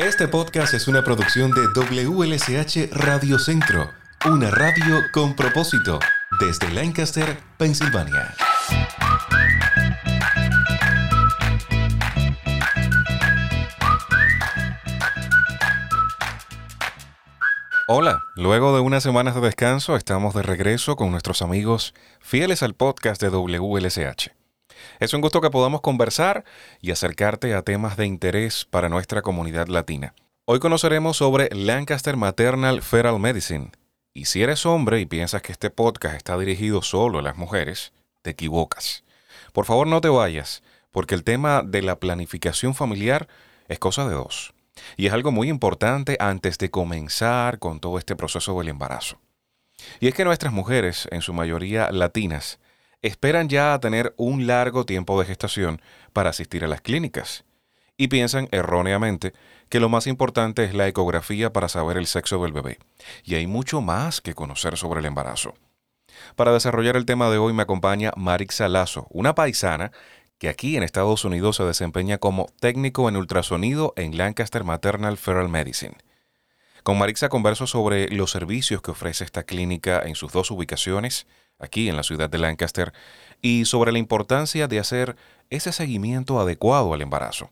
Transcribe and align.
Este 0.00 0.28
podcast 0.28 0.72
es 0.72 0.88
una 0.88 1.04
producción 1.04 1.50
de 1.50 1.60
WLSH 1.74 2.88
Radio 2.90 3.38
Centro, 3.38 3.90
una 4.24 4.50
radio 4.50 4.96
con 5.12 5.36
propósito, 5.36 5.98
desde 6.40 6.72
Lancaster, 6.72 7.36
Pensilvania. 7.58 8.34
Hola, 17.86 18.22
luego 18.36 18.74
de 18.74 18.80
unas 18.80 19.02
semanas 19.02 19.34
de 19.34 19.42
descanso 19.42 19.96
estamos 19.96 20.34
de 20.34 20.42
regreso 20.42 20.96
con 20.96 21.10
nuestros 21.10 21.42
amigos 21.42 21.92
fieles 22.20 22.62
al 22.62 22.72
podcast 22.72 23.20
de 23.20 23.28
WLSH. 23.28 24.39
Es 24.98 25.14
un 25.14 25.20
gusto 25.20 25.40
que 25.40 25.50
podamos 25.50 25.80
conversar 25.80 26.44
y 26.80 26.90
acercarte 26.90 27.54
a 27.54 27.62
temas 27.62 27.96
de 27.96 28.06
interés 28.06 28.64
para 28.64 28.88
nuestra 28.88 29.22
comunidad 29.22 29.68
latina. 29.68 30.14
Hoy 30.44 30.58
conoceremos 30.58 31.16
sobre 31.16 31.48
Lancaster 31.54 32.16
Maternal 32.16 32.82
Feral 32.82 33.20
Medicine. 33.20 33.70
Y 34.12 34.24
si 34.24 34.42
eres 34.42 34.66
hombre 34.66 35.00
y 35.00 35.06
piensas 35.06 35.42
que 35.42 35.52
este 35.52 35.70
podcast 35.70 36.16
está 36.16 36.36
dirigido 36.36 36.82
solo 36.82 37.20
a 37.20 37.22
las 37.22 37.36
mujeres, 37.36 37.92
te 38.22 38.30
equivocas. 38.30 39.04
Por 39.52 39.64
favor 39.64 39.86
no 39.86 40.00
te 40.00 40.08
vayas, 40.08 40.62
porque 40.90 41.14
el 41.14 41.24
tema 41.24 41.62
de 41.64 41.82
la 41.82 42.00
planificación 42.00 42.74
familiar 42.74 43.28
es 43.68 43.78
cosa 43.78 44.08
de 44.08 44.14
dos. 44.14 44.52
Y 44.96 45.06
es 45.06 45.12
algo 45.12 45.30
muy 45.30 45.48
importante 45.48 46.16
antes 46.20 46.58
de 46.58 46.70
comenzar 46.70 47.58
con 47.58 47.80
todo 47.80 47.98
este 47.98 48.16
proceso 48.16 48.58
del 48.58 48.68
embarazo. 48.68 49.20
Y 50.00 50.08
es 50.08 50.14
que 50.14 50.24
nuestras 50.24 50.52
mujeres, 50.52 51.08
en 51.10 51.22
su 51.22 51.32
mayoría 51.32 51.90
latinas, 51.90 52.58
esperan 53.02 53.48
ya 53.48 53.74
a 53.74 53.80
tener 53.80 54.14
un 54.16 54.46
largo 54.46 54.84
tiempo 54.84 55.18
de 55.18 55.26
gestación 55.26 55.80
para 56.12 56.30
asistir 56.30 56.64
a 56.64 56.68
las 56.68 56.80
clínicas 56.80 57.44
y 57.96 58.08
piensan 58.08 58.48
erróneamente 58.50 59.32
que 59.68 59.80
lo 59.80 59.88
más 59.88 60.06
importante 60.06 60.64
es 60.64 60.74
la 60.74 60.88
ecografía 60.88 61.52
para 61.52 61.68
saber 61.68 61.96
el 61.96 62.06
sexo 62.06 62.42
del 62.42 62.52
bebé. 62.52 62.78
Y 63.24 63.34
hay 63.34 63.46
mucho 63.46 63.80
más 63.80 64.20
que 64.20 64.34
conocer 64.34 64.76
sobre 64.76 65.00
el 65.00 65.06
embarazo. 65.06 65.54
Para 66.34 66.52
desarrollar 66.52 66.96
el 66.96 67.06
tema 67.06 67.30
de 67.30 67.38
hoy 67.38 67.52
me 67.52 67.62
acompaña 67.62 68.12
Marix 68.16 68.60
Lazo, 68.60 69.06
una 69.10 69.34
paisana 69.34 69.92
que 70.38 70.48
aquí 70.48 70.76
en 70.76 70.82
Estados 70.82 71.24
Unidos 71.26 71.56
se 71.56 71.64
desempeña 71.64 72.16
como 72.16 72.46
técnico 72.60 73.08
en 73.08 73.16
ultrasonido 73.16 73.92
en 73.96 74.16
Lancaster 74.16 74.64
Maternal 74.64 75.18
Feral 75.18 75.50
Medicine. 75.50 75.98
Con 76.82 76.96
Marixa 76.98 77.28
converso 77.28 77.66
sobre 77.66 78.08
los 78.08 78.30
servicios 78.30 78.80
que 78.80 78.90
ofrece 78.90 79.22
esta 79.24 79.42
clínica 79.42 80.00
en 80.02 80.14
sus 80.14 80.32
dos 80.32 80.50
ubicaciones, 80.50 81.26
aquí 81.60 81.88
en 81.88 81.96
la 81.96 82.02
ciudad 82.02 82.28
de 82.28 82.38
Lancaster, 82.38 82.92
y 83.42 83.64
sobre 83.64 83.92
la 83.92 83.98
importancia 83.98 84.66
de 84.66 84.78
hacer 84.78 85.16
ese 85.50 85.72
seguimiento 85.72 86.40
adecuado 86.40 86.92
al 86.94 87.02
embarazo. 87.02 87.50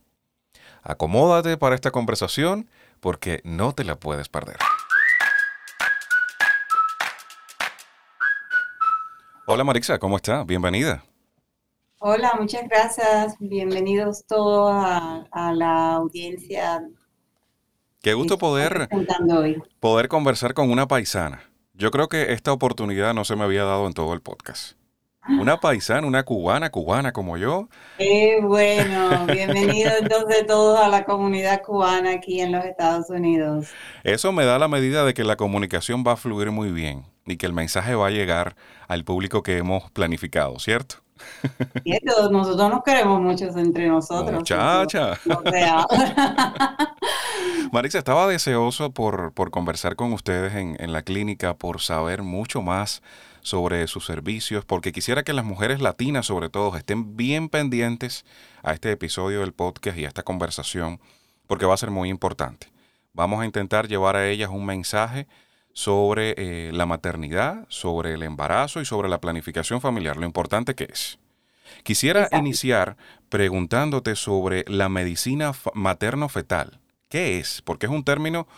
Acomódate 0.83 1.56
para 1.56 1.75
esta 1.75 1.91
conversación 1.91 2.69
porque 3.00 3.41
no 3.45 3.75
te 3.75 3.84
la 3.84 3.97
puedes 3.97 4.28
perder. 4.28 4.56
Hola 9.47 9.65
Marixa, 9.65 9.98
¿cómo 9.98 10.17
está? 10.17 10.45
Bienvenida. 10.45 11.05
Hola, 12.00 12.34
muchas 12.39 12.69
gracias. 12.69 13.34
Bienvenidos 13.41 14.25
todos 14.27 14.70
a, 14.72 15.53
la 15.53 15.95
audiencia. 15.95 16.87
Qué 18.03 18.15
gusto 18.15 18.39
poder, 18.39 18.89
poder 19.81 20.09
conversar 20.09 20.55
con 20.55 20.70
una 20.70 20.87
paisana. 20.87 21.43
Yo 21.79 21.93
creo 21.93 22.09
que 22.09 22.33
esta 22.33 22.53
oportunidad 22.53 23.15
no 23.15 23.25
se 23.25 23.37
me 23.37 23.45
había 23.45 23.62
dado 23.62 23.87
en 23.87 23.93
todo 23.93 24.12
el 24.12 24.21
podcast. 24.21 24.73
Una 25.29 25.61
paisana, 25.61 26.09
una 26.09 26.25
cubana, 26.25 26.71
cubana 26.71 27.12
como 27.12 27.37
yo. 27.37 27.69
Qué 27.98 28.41
bueno, 28.43 29.27
bienvenido 29.27 29.93
entonces 30.01 30.45
todos 30.49 30.81
a 30.81 30.89
la 30.89 31.05
comunidad 31.05 31.62
cubana 31.62 32.15
aquí 32.15 32.41
en 32.41 32.51
los 32.51 32.65
Estados 32.65 33.11
Unidos. 33.11 33.69
Eso 34.03 34.33
me 34.33 34.45
da 34.45 34.59
la 34.59 34.67
medida 34.67 35.05
de 35.05 35.15
que 35.15 35.23
la 35.23 35.37
comunicación 35.37 36.03
va 36.05 36.15
a 36.15 36.17
fluir 36.17 36.51
muy 36.51 36.73
bien 36.73 37.05
y 37.27 37.37
que 37.37 37.47
el 37.47 37.53
mensaje 37.53 37.95
va 37.95 38.09
a 38.09 38.11
llegar 38.11 38.56
al 38.89 39.05
público 39.05 39.45
que 39.45 39.59
hemos 39.59 39.89
planificado, 39.93 40.59
¿cierto? 40.59 40.97
Cierto, 41.83 42.31
nosotros 42.31 42.71
nos 42.71 42.83
queremos 42.83 43.21
mucho 43.21 43.47
entre 43.59 43.89
nosotros. 43.89 44.33
Muchacha. 44.33 45.19
Marisa, 47.73 47.99
estaba 47.99 48.27
deseoso 48.27 48.91
por, 48.91 49.33
conversar 49.51 49.97
con 49.97 50.12
ustedes 50.12 50.55
en, 50.55 50.77
en, 50.81 50.93
la 50.93 51.03
clínica, 51.03 51.55
por 51.55 51.81
saber 51.81 52.23
mucho 52.23 52.62
más 52.62 53.03
sobre 53.43 53.87
sus 53.87 54.07
servicios, 54.07 54.65
porque 54.65 54.93
quisiera 54.93 55.23
que 55.23 55.33
las 55.33 55.45
mujeres 55.45 55.81
latinas, 55.81 56.27
sobre 56.27 56.49
todo, 56.49 56.77
estén 56.77 57.17
bien 57.17 57.49
pendientes 57.49 58.25
a 58.62 58.73
este 58.73 58.91
episodio 58.93 59.41
del 59.41 59.53
podcast 59.53 59.99
y 59.99 60.05
a 60.05 60.09
esta 60.09 60.23
conversación, 60.23 61.01
porque 61.47 61.67
va 61.67 61.75
a 61.75 61.78
ser 61.78 61.91
muy 61.91 62.09
importante. 62.09 62.69
Vamos 63.12 63.41
a 63.41 63.47
intentar 63.47 63.89
llevar 63.89 64.17
a 64.17 64.28
ellas 64.28 64.51
un 64.51 64.65
mensaje 64.65 65.27
sobre 65.78 66.34
eh, 66.37 66.72
la 66.72 66.87
maternidad, 66.87 67.65
sobre 67.69 68.15
el 68.15 68.25
embarazo 68.25 68.81
y 68.81 68.84
sobre 68.84 69.09
la 69.09 69.21
planificación 69.21 69.81
familiar, 69.81 70.16
lo 70.16 70.27
importante 70.27 70.75
que 70.75 70.89
es. 70.91 71.21
Quisiera 71.84 72.28
iniciar 72.33 72.97
preguntándote 73.28 74.16
sobre 74.16 74.65
la 74.66 74.89
medicina 74.89 75.53
materno-fetal. 75.75 76.81
¿Qué 77.09 77.39
es? 77.39 77.62
Porque 77.62 77.87
es 77.87 77.93
un 77.93 78.03
término, 78.03 78.49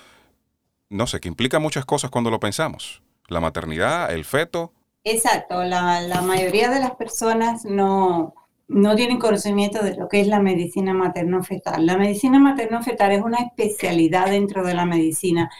no 0.88 1.06
sé, 1.06 1.20
que 1.20 1.28
implica 1.28 1.58
muchas 1.58 1.84
cosas 1.84 2.10
cuando 2.10 2.30
lo 2.30 2.40
pensamos. 2.40 3.02
La 3.28 3.40
maternidad, 3.40 4.10
el 4.14 4.24
feto. 4.24 4.72
Exacto, 5.04 5.62
la, 5.62 6.22
mayoría 6.22 6.70
de 6.70 6.80
las 6.80 6.92
personas 6.92 7.66
no, 7.66 8.32
no 8.66 8.96
tienen 8.96 9.18
conocimiento 9.18 9.84
de 9.84 9.94
lo 9.94 10.08
que 10.08 10.22
es 10.22 10.26
la 10.26 10.40
medicina 10.40 10.94
materno-fetal. 10.94 11.84
La 11.84 11.98
medicina 11.98 12.38
materno-fetal 12.38 13.12
es 13.12 13.20
una 13.20 13.40
especialidad 13.40 14.30
dentro 14.30 14.64
de 14.64 14.72
la 14.72 14.86
medicina 14.86 15.50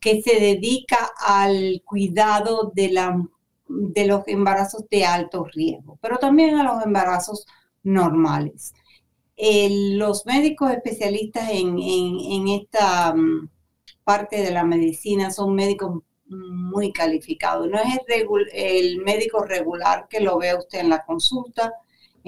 que 0.00 0.22
se 0.22 0.40
dedica 0.40 1.10
al 1.18 1.82
cuidado 1.84 2.72
de, 2.74 2.90
la, 2.90 3.22
de 3.68 4.06
los 4.06 4.26
embarazos 4.28 4.88
de 4.90 5.04
alto 5.04 5.44
riesgo, 5.44 5.98
pero 6.00 6.18
también 6.18 6.56
a 6.56 6.64
los 6.64 6.84
embarazos 6.84 7.46
normales 7.82 8.74
los 9.38 10.26
médicos 10.26 10.72
especialistas 10.72 11.48
en, 11.50 12.48
esta 12.48 13.14
mm, 13.14 13.48
parte 14.04 14.42
de 14.42 14.50
la 14.50 14.64
medicina 14.64 15.30
son 15.30 15.54
médicos 15.54 16.02
muy 16.26 16.92
calificados. 16.92 17.68
No 17.68 17.78
es 17.78 18.00
el, 18.52 18.98
médico 19.02 19.44
regular 19.44 20.08
que 20.08 20.20
lo 20.20 20.38
ve 20.38 20.56
usted 20.56 20.80
en 20.80 20.90
la 20.90 21.04
consulta, 21.04 21.72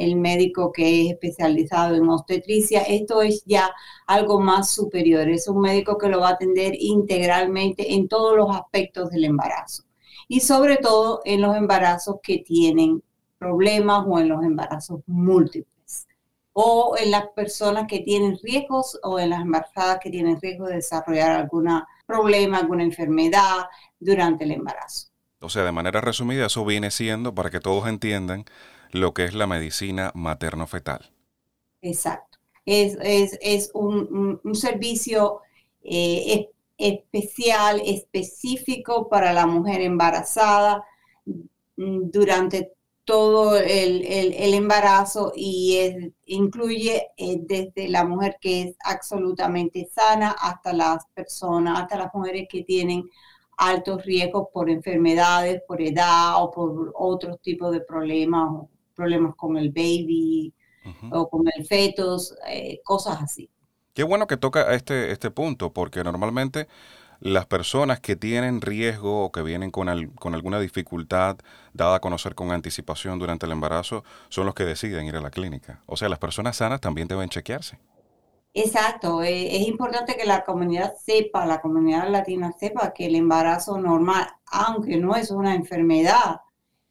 el 0.01 0.17
médico 0.17 0.73
que 0.73 1.03
es 1.03 1.13
especializado 1.13 1.95
en 1.95 2.09
obstetricia, 2.09 2.83
esto 2.83 3.23
es 3.23 3.45
ya 3.45 3.71
algo 4.07 4.41
más 4.41 4.71
superior, 4.71 5.29
es 5.29 5.49
un 5.49 5.61
médico 5.61 5.99
que 5.99 6.09
lo 6.09 6.21
va 6.21 6.31
a 6.31 6.33
atender 6.33 6.75
integralmente 6.79 7.95
en 7.95 8.09
todos 8.09 8.37
los 8.37 8.55
aspectos 8.55 9.11
del 9.11 9.25
embarazo. 9.25 9.85
Y 10.29 10.41
sobre 10.41 10.77
todo 10.77 11.21
en 11.25 11.41
los 11.41 11.57
embarazos 11.57 12.17
que 12.23 12.39
tienen 12.39 13.03
problemas 13.41 14.05
o 14.07 14.19
en 14.21 14.29
los 14.29 14.45
embarazos 14.45 15.01
múltiples. 15.07 16.07
O 16.53 16.95
en 16.99 17.11
las 17.11 17.29
personas 17.29 17.87
que 17.89 18.01
tienen 18.01 18.39
riesgos 18.43 18.99
o 19.03 19.19
en 19.19 19.31
las 19.31 19.41
embarazadas 19.41 19.99
que 20.01 20.11
tienen 20.11 20.39
riesgo 20.41 20.67
de 20.67 20.77
desarrollar 20.77 21.33
algún 21.33 21.69
problema, 22.07 22.59
alguna 22.59 22.83
enfermedad 22.83 23.67
durante 23.99 24.45
el 24.45 24.53
embarazo. 24.53 25.09
O 25.41 25.49
sea, 25.49 25.65
de 25.65 25.73
manera 25.73 26.03
resumida, 26.03 26.47
eso 26.47 26.65
viene 26.67 26.91
siendo, 26.91 27.35
para 27.35 27.51
que 27.51 27.61
todos 27.61 27.89
entiendan, 27.89 28.45
lo 28.93 29.15
que 29.15 29.25
es 29.25 29.35
la 29.35 29.47
medicina 29.47 30.13
materno-fetal. 30.15 31.13
Exacto. 31.83 32.39
Es, 32.67 33.71
un, 33.75 34.41
servicio 34.55 35.41
eh, 35.83 36.49
especial, 36.79 37.83
específico 37.85 39.09
para 39.09 39.33
la 39.33 39.47
mujer 39.47 39.81
embarazada 39.81 40.85
mm, 41.77 42.11
durante 42.11 42.73
todo 43.05 43.59
el, 43.59 44.05
embarazo 44.55 45.33
y 45.35 46.13
incluye 46.27 47.09
eh, 47.17 47.39
desde 47.41 47.89
la 47.89 48.05
mujer 48.05 48.37
que 48.41 48.63
es 48.63 48.77
absolutamente 48.85 49.89
sana 49.93 50.37
hasta 50.41 50.73
las 50.73 51.05
personas, 51.13 51.81
hasta 51.81 51.99
las 51.99 52.15
mujeres 52.15 52.47
que 52.49 52.63
tienen 52.63 53.03
altos 53.57 54.05
riesgos 54.05 54.49
por 54.53 54.71
enfermedades, 54.71 55.61
por 55.67 55.83
edad 55.83 56.43
o 56.43 56.51
por 56.51 56.93
otros 56.95 57.41
tipos 57.43 57.73
de 57.73 57.81
problemas, 57.81 58.69
problemas 59.01 59.35
con 59.35 59.57
el 59.57 59.71
baby 59.71 60.53
o 61.11 61.29
con 61.31 61.47
el 61.57 61.65
fetos, 61.65 62.35
eh, 62.47 62.81
cosas 62.85 63.23
así. 63.23 63.49
Qué 63.95 64.03
bueno 64.03 64.27
que 64.27 64.37
toca 64.37 64.75
este, 64.75 65.11
este 65.11 65.31
punto, 65.31 65.73
porque 65.73 66.05
normalmente 66.05 66.69
las 67.21 67.47
personas 67.47 68.01
que 68.01 68.17
tienen 68.17 68.61
riesgo 68.61 69.25
o 69.25 69.33
que 69.33 69.43
vienen 69.43 69.71
con, 69.71 70.09
con 70.17 70.35
alguna 70.35 70.61
dificultad 70.61 71.39
dada 71.73 71.97
a 71.97 72.01
conocer 72.01 72.35
con 72.35 72.51
anticipación 72.51 73.19
durante 73.19 73.47
el 73.47 73.53
embarazo 73.53 74.05
son 74.29 74.47
los 74.47 74.55
que 74.55 74.65
deciden 74.65 75.07
ir 75.07 75.17
a 75.17 75.21
la 75.21 75.31
clínica. 75.31 75.83
O 75.87 75.97
sea, 75.97 76.09
las 76.09 76.19
personas 76.19 76.57
sanas 76.57 76.81
también 76.81 77.09
deben 77.09 77.29
chequearse. 77.31 77.79
Exacto, 78.53 79.23
eh, 79.23 79.57
es 79.57 79.69
importante 79.69 80.17
que 80.17 80.27
la 80.27 80.45
comunidad 80.45 80.95
sepa, 80.97 81.47
la 81.47 81.61
comunidad 81.61 82.09
latina 82.11 82.53
sepa 82.59 82.93
que 82.93 83.07
el 83.07 83.15
embarazo 83.15 83.79
normal, 83.79 84.27
aunque 84.47 84.97
no 84.97 85.15
es 85.15 85.31
una 85.31 85.55
enfermedad, 85.55 86.41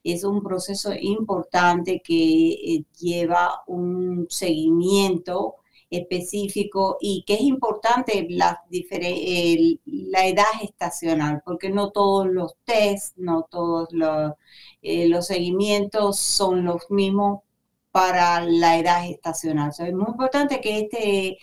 es 0.04 0.24
un 0.24 0.42
proceso 0.44 0.94
importante 0.94 2.01
que 2.04 2.50
eh, 2.51 2.86
lleva 3.00 3.62
un 3.68 4.28
seguimiento 4.30 5.56
específico 5.90 6.98
y 7.01 7.24
que 7.25 7.36
es 7.36 7.42
importante 7.42 8.28
la, 8.30 8.62
edad 8.69 10.46
gestacional, 10.60 11.42
porque 11.46 11.69
no 11.69 11.92
todos 11.92 12.28
los 12.28 12.56
test, 12.63 13.18
no 13.18 13.48
todos 13.50 13.90
los, 13.92 14.34
eh, 14.81 15.07
los 15.07 15.28
seguimientos 15.28 16.19
son 16.19 16.63
los 16.66 16.90
mismos 16.90 17.42
para 17.92 18.42
la 18.42 18.78
edad 18.78 19.04
gestacional. 19.04 19.72
es 19.78 19.94
muy 19.94 20.07
importante 20.10 20.62
que 20.62 20.80
este 20.80 21.38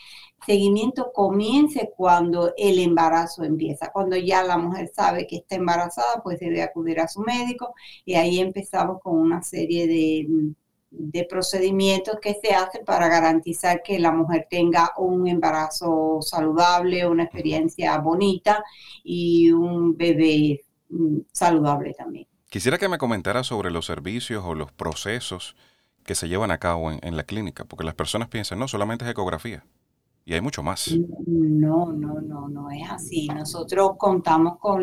seguimiento 0.46 1.12
comience 1.12 1.92
cuando 1.96 2.54
el 2.56 2.78
embarazo 2.78 3.44
empieza. 3.44 3.90
Cuando 3.92 4.16
ya 4.16 4.42
la 4.44 4.56
mujer 4.56 4.90
sabe 4.94 5.26
que 5.26 5.36
está 5.36 5.56
embarazada, 5.56 6.22
pues 6.22 6.38
debe 6.40 6.62
acudir 6.62 7.00
a 7.00 7.08
su 7.08 7.20
médico 7.20 7.74
y 8.04 8.14
ahí 8.14 8.38
empezamos 8.38 9.00
con 9.02 9.18
una 9.18 9.42
serie 9.42 9.86
de, 9.86 10.54
de 10.90 11.24
procedimientos 11.24 12.18
que 12.20 12.34
se 12.40 12.54
hacen 12.54 12.84
para 12.84 13.08
garantizar 13.08 13.82
que 13.82 13.98
la 13.98 14.12
mujer 14.12 14.46
tenga 14.48 14.92
un 14.96 15.26
embarazo 15.26 16.18
saludable, 16.22 17.06
una 17.06 17.24
experiencia 17.24 17.98
bonita 17.98 18.64
y 19.04 19.50
un 19.50 19.96
bebé 19.96 20.64
mm, 20.88 21.18
saludable 21.32 21.92
también. 21.94 22.26
Quisiera 22.48 22.78
que 22.78 22.88
me 22.88 22.98
comentara 22.98 23.42
sobre 23.42 23.70
los 23.70 23.86
servicios 23.86 24.44
o 24.46 24.54
los 24.54 24.72
procesos 24.72 25.56
que 26.04 26.14
se 26.14 26.28
llevan 26.28 26.52
a 26.52 26.58
cabo 26.58 26.92
en, 26.92 27.16
la 27.16 27.24
clínica, 27.24 27.64
porque 27.64 27.84
las 27.84 27.94
personas 27.94 28.28
piensan, 28.28 28.60
no, 28.60 28.68
solamente 28.68 29.04
es 29.04 29.10
ecografía. 29.10 29.64
Y 30.28 30.34
hay 30.34 30.40
mucho 30.40 30.60
más. 30.60 30.92
No, 31.24 31.92
no, 31.92 32.20
no, 32.20 32.48
no 32.48 32.70
es 32.72 32.90
así. 32.90 33.28
Nosotros 33.28 33.92
contamos 33.96 34.58
con, 34.58 34.82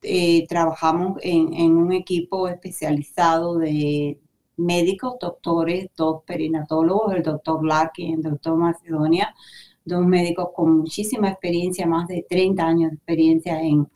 eh, 0.00 0.46
trabajamos 0.46 1.18
en, 1.22 1.76
un 1.76 1.92
equipo 1.92 2.46
especializado 2.46 3.58
de 3.58 4.20
médicos, 4.56 5.16
doctores, 5.20 5.88
dos 5.96 6.22
perinatólogos, 6.24 7.14
el 7.16 7.22
doctor 7.24 7.64
Larkin 7.66 8.14
el 8.14 8.22
doctor 8.22 8.56
Macedonia, 8.56 9.34
dos 9.84 10.06
médicos 10.06 10.50
con 10.54 10.78
muchísima 10.78 11.30
experiencia, 11.30 11.84
más 11.88 12.06
de 12.06 12.24
30 12.30 12.64
años 12.64 12.90
de 12.90 12.96
experiencia 12.96 13.60
en, 13.60 13.88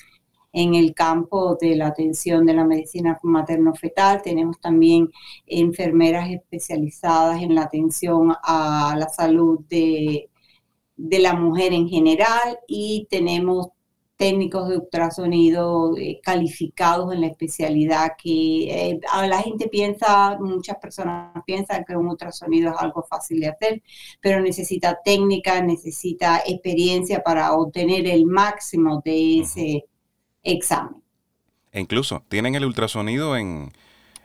en 0.53 0.75
el 0.75 0.93
campo 0.93 1.57
de 1.61 1.77
la 1.77 1.87
atención 1.87 2.47
de 2.47 2.55
la 2.55 2.65
medicina 2.65 3.17
materno-fetal. 3.23 4.23
Tenemos 4.23 4.59
también 4.59 5.09
enfermeras 5.47 6.31
especializadas 6.31 7.43
en 7.43 7.55
la 7.55 7.63
atención 7.63 8.35
a 8.43 8.97
la 8.99 9.09
salud 9.09 9.61
de 9.69 10.31
de 10.97 11.19
la 11.19 11.35
mujer 11.35 11.73
en 11.73 11.89
general 11.89 12.59
y 12.67 13.07
tenemos 13.11 13.69
técnicos 14.17 14.69
de 14.69 14.77
ultrasonido 14.77 15.97
eh, 15.97 16.21
calificados 16.23 17.13
en 17.13 17.23
la 17.23 17.27
especialidad 17.27 18.13
que 18.17 18.91
eh, 18.93 19.01
la 19.27 19.43
gente 19.43 19.69
piensa, 19.69 20.39
muchas 20.39 20.77
personas 20.77 21.43
piensan 21.45 21.85
que 21.85 21.97
un 21.97 22.09
ultrasonido 22.09 22.71
es 22.71 22.77
algo 22.79 23.03
fácil 23.03 23.41
de 23.41 23.49
hacer, 23.49 23.83
pero 24.21 24.41
necesita 24.41 24.99
técnica, 25.05 25.61
necesita 25.63 26.43
experiencia 26.47 27.23
para 27.23 27.53
obtener 27.55 28.07
el 28.07 28.27
máximo 28.27 29.03
de 29.05 29.41
ese 29.41 29.85
examen. 30.43 31.03
E 31.73 31.81
incluso 31.81 32.23
tienen 32.29 32.55
el 32.55 32.65
ultrasonido 32.65 33.37
en, 33.37 33.73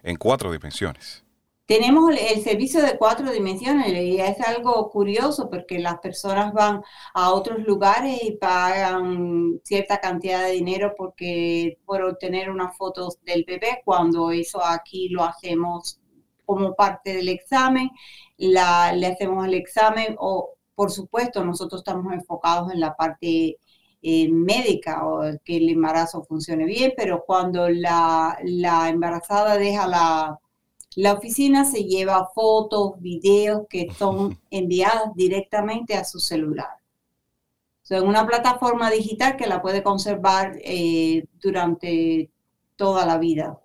en 0.04 0.16
cuatro 0.18 0.51
dimensiones. 0.51 1.24
Tenemos 1.69 2.10
el 2.19 2.42
servicio 2.44 2.81
de 2.81 2.98
cuatro 2.98 3.31
dimensiones 3.31 3.89
y 3.94 4.19
es 4.19 4.42
algo 4.42 4.89
curioso 4.89 5.51
porque 5.51 5.77
las 5.77 6.00
personas 6.00 6.51
van 6.51 6.81
a 7.13 7.31
otros 7.31 7.60
lugares 7.60 8.24
y 8.24 8.31
pagan 8.38 9.62
cierta 9.63 10.00
cantidad 10.00 10.44
de 10.45 10.54
dinero 10.54 10.95
porque 10.98 11.77
por 11.86 12.01
obtener 12.01 12.50
unas 12.50 12.75
fotos 12.75 13.19
del 13.24 13.44
bebé, 13.45 13.83
cuando 13.86 14.31
eso 14.31 14.66
aquí 14.66 15.10
lo 15.10 15.24
hacemos 15.24 16.00
como 16.44 16.74
parte 16.75 17.13
del 17.13 17.30
examen, 17.30 17.92
la, 18.38 18.92
le 18.94 19.06
hacemos 19.06 19.45
el 19.45 19.54
examen 19.54 20.16
o 20.18 20.56
por 20.74 20.89
supuesto 20.89 21.45
nosotros 21.45 21.81
estamos 21.81 22.12
enfocados 22.13 22.74
en 22.74 22.80
la 22.80 22.95
parte 22.95 23.60
eh, 24.01 24.30
médica 24.31 25.06
o 25.07 25.21
que 25.45 25.57
el 25.57 25.69
embarazo 25.69 26.24
funcione 26.24 26.66
bien, 26.66 26.94
pero 26.98 27.24
cuando 27.27 27.69
la, 27.69 28.39
la 28.44 28.89
embarazada 28.89 29.56
deja 29.57 29.88
la 29.88 30.39
la 30.96 31.14
oficina 31.14 31.66
se 31.66 31.84
lleva 31.84 32.30
fotos, 32.34 33.00
videos 33.00 33.68
que 33.70 33.88
son 33.98 34.40
enviadas 34.50 35.14
directamente 35.16 35.96
a 35.96 36.04
su 36.04 36.20
celular. 36.20 36.70
en 37.90 38.08
una 38.08 38.26
plataforma 38.28 38.92
digital 38.92 39.36
que 39.36 39.48
la 39.48 39.62
puede 39.62 39.82
conservar 39.82 40.58
eh, 40.64 41.26
durante 41.42 42.30
toda 42.76 43.06
la 43.06 43.18
vida. 43.18 43.60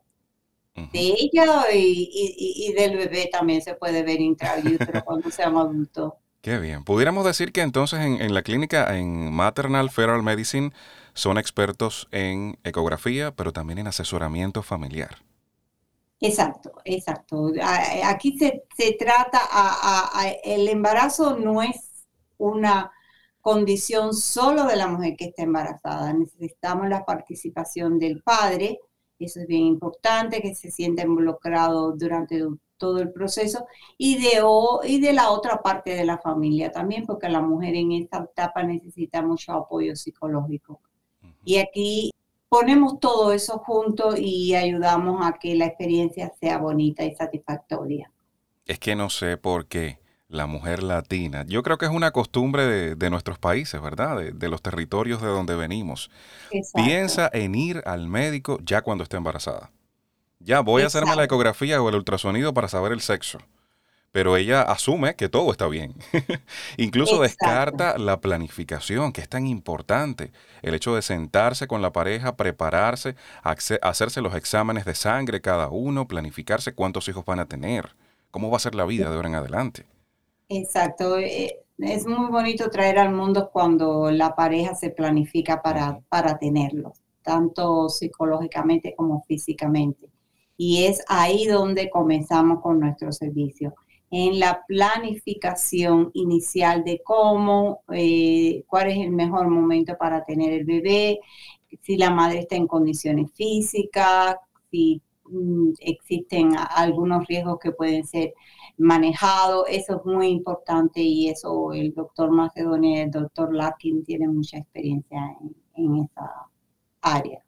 De 0.75 1.15
ella 1.19 1.67
y, 1.73 2.73
del 2.76 2.97
bebé 2.97 3.29
también 3.31 3.62
se 3.62 3.75
puede 3.75 4.03
ver 4.03 4.21
intraútero 4.21 5.05
cuando 5.05 5.31
seamos 5.31 5.67
adultos. 5.67 6.15
Qué 6.41 6.59
bien. 6.59 6.85
Pudiéramos 6.85 7.25
decir 7.25 7.53
que 7.53 7.61
entonces 7.61 8.00
en, 8.00 8.21
en, 8.21 8.35
la 8.35 8.43
clínica, 8.43 8.97
en 8.97 9.32
Maternal 9.32 9.91
Federal 9.91 10.23
Medicine, 10.23 10.73
son 11.12 11.38
expertos 11.38 12.09
en 12.11 12.59
ecografía, 12.65 13.31
pero 13.31 13.53
también 13.53 13.79
en 13.79 13.87
asesoramiento 13.87 14.62
familiar. 14.62 15.19
Exacto, 16.26 16.73
exacto. 16.87 17.53
Aquí 18.05 18.38
se, 18.38 18.65
trata, 18.99 19.41
el 20.43 20.67
embarazo 20.69 21.38
no 21.38 21.61
es 21.61 22.06
una 22.38 22.91
condición 23.43 24.15
solo 24.15 24.65
de 24.65 24.76
la 24.76 24.87
mujer 24.87 25.17
que 25.17 25.26
está 25.26 25.43
embarazada. 25.43 26.15
Necesitamos 26.15 26.88
la 26.88 27.05
participación 27.05 27.99
del 27.99 28.23
padre, 28.23 28.81
eso 29.19 29.41
es 29.41 29.47
bien 29.47 29.65
importante, 29.65 30.41
que 30.41 30.55
se 30.55 30.71
sienta 30.71 31.03
involucrado 31.03 31.93
durante 31.93 32.43
todo 32.79 33.00
el 33.00 33.12
proceso, 33.12 33.67
y 33.99 34.17
de, 34.17 34.43
y 34.85 35.00
de 35.00 35.12
la 35.12 35.31
otra 35.31 35.61
parte 35.62 35.94
de 35.94 36.06
la 36.06 36.17
familia 36.17 36.73
también, 36.73 37.05
porque 37.05 37.29
la 37.29 37.43
mujer 37.43 37.75
en 37.75 37.93
esta 37.93 38.26
etapa 38.31 38.62
necesita 38.62 39.21
mucho 39.21 39.53
apoyo 39.53 39.94
psicológico. 39.94 40.81
Y 41.44 41.59
aquí 41.59 42.11
ponemos 42.54 43.00
todo 43.00 43.32
eso 43.32 43.58
junto 43.58 44.16
y 44.16 44.54
ayudamos 44.54 45.26
a 45.26 45.32
que 45.40 45.56
la 45.56 45.66
experiencia 45.66 46.32
sea 46.40 46.58
bonita 46.58 47.02
y 47.04 47.12
satisfactoria. 47.12 48.12
Es 48.64 48.78
que 48.78 48.94
no 48.94 49.10
sé 49.10 49.36
por 49.36 49.66
qué 49.66 49.98
la 50.28 50.46
mujer 50.46 50.84
latina, 50.84 51.44
yo 51.48 51.64
creo 51.64 51.78
que 51.78 51.86
es 51.86 51.90
una 51.90 52.12
costumbre 52.12 52.94
de, 52.94 53.10
nuestros 53.10 53.40
países, 53.40 53.82
¿verdad? 53.82 54.18
De, 54.32 54.48
los 54.48 54.62
territorios 54.62 55.20
de 55.20 55.26
donde 55.26 55.56
venimos. 55.56 56.12
Piensa 56.74 57.28
en 57.32 57.56
ir 57.56 57.82
al 57.86 58.06
médico 58.06 58.60
ya 58.62 58.82
cuando 58.82 59.02
esté 59.02 59.16
embarazada. 59.16 59.72
Ya 60.38 60.60
voy 60.60 60.82
a 60.82 60.86
hacerme 60.86 61.16
la 61.16 61.24
ecografía 61.24 61.82
o 61.82 61.88
el 61.88 61.96
ultrasonido 61.96 62.54
para 62.54 62.68
saber 62.68 62.92
el 62.92 63.00
sexo 63.00 63.38
pero 64.14 64.37
ella 64.37 64.62
asume 64.62 65.16
que 65.16 65.28
todo 65.28 65.50
está 65.50 65.66
bien. 65.66 65.93
Incluso 66.76 67.20
descarta 67.20 67.99
la 67.99 68.20
planificación, 68.20 69.11
que 69.11 69.20
es 69.20 69.28
tan 69.28 69.44
importante. 69.49 70.31
El 70.62 70.75
hecho 70.75 70.94
de 70.94 71.02
sentarse 71.02 71.66
con 71.66 71.83
la 71.83 71.92
pareja, 71.92 72.37
prepararse, 72.37 73.16
hacerse 73.42 74.21
los 74.21 74.37
exámenes 74.37 74.85
de 74.85 74.94
sangre 74.94 75.40
cada 75.40 75.68
uno, 75.68 76.06
planificarse 76.06 76.76
cuántos 76.76 77.09
hijos 77.09 77.25
van 77.25 77.40
a 77.40 77.47
tener, 77.47 77.97
cómo 78.30 78.52
va 78.52 78.59
a 78.59 78.61
ser 78.61 78.76
la 78.76 78.85
vida 78.85 79.11
de 79.11 79.16
ahora 79.16 79.30
en 79.30 79.35
adelante. 79.35 79.85
Exacto. 80.49 81.18
Eh, 81.18 81.59
es 81.78 82.06
muy 82.06 82.30
bonito 82.30 82.71
traer 82.71 83.00
al 83.00 83.12
mundo 83.12 83.50
cuando 83.52 84.12
la 84.12 84.37
pareja 84.37 84.76
se 84.76 84.90
planifica 84.90 85.61
para, 85.61 85.99
para 86.09 86.38
tenerlos, 86.38 87.02
tanto 87.25 87.88
psicológicamente 87.88 88.94
como 88.97 89.25
físicamente. 89.25 90.09
Y 90.56 90.85
es 90.85 91.02
ahí 91.09 91.47
donde 91.47 91.90
comenzamos 91.90 92.62
con 92.62 92.78
nuestro 92.78 93.11
servicio 93.11 93.75
en 94.11 94.38
la 94.38 94.64
planificación 94.66 96.11
inicial 96.14 96.84
de 96.84 97.00
cómo, 97.04 97.82
eh, 97.92 98.64
cuál 98.66 98.90
es 98.90 98.99
el 98.99 99.11
mejor 99.11 99.49
momento 99.49 99.96
para 99.99 100.25
tener 100.25 100.52
el 100.52 100.64
bebé, 100.64 101.20
si 101.82 101.96
la 101.96 102.11
madre 102.11 102.40
está 102.40 102.56
en 102.56 102.66
condiciones 102.66 103.32
físicas, 103.34 104.37
si 104.70 105.02
mm, 105.25 105.73
existen 105.80 106.52
algunos 106.56 107.26
riesgos 107.26 107.58
que 107.61 107.73
pueden 107.73 108.06
ser 108.06 108.34
manejados. 108.76 109.64
Eso 109.68 109.96
es 109.96 110.04
muy 110.04 110.28
importante 110.28 111.00
y 111.00 111.28
eso 111.28 111.73
el 111.73 111.92
doctor 111.94 112.30
Macedonia 112.30 112.99
y 112.99 113.02
el 113.02 113.11
doctor 113.11 113.54
Larkin 113.54 114.04
tienen 114.04 114.34
mucha 114.34 114.58
experiencia 114.58 115.18
en, 115.40 115.56
en 115.75 116.04
esa 116.04 116.49
área. 117.00 117.42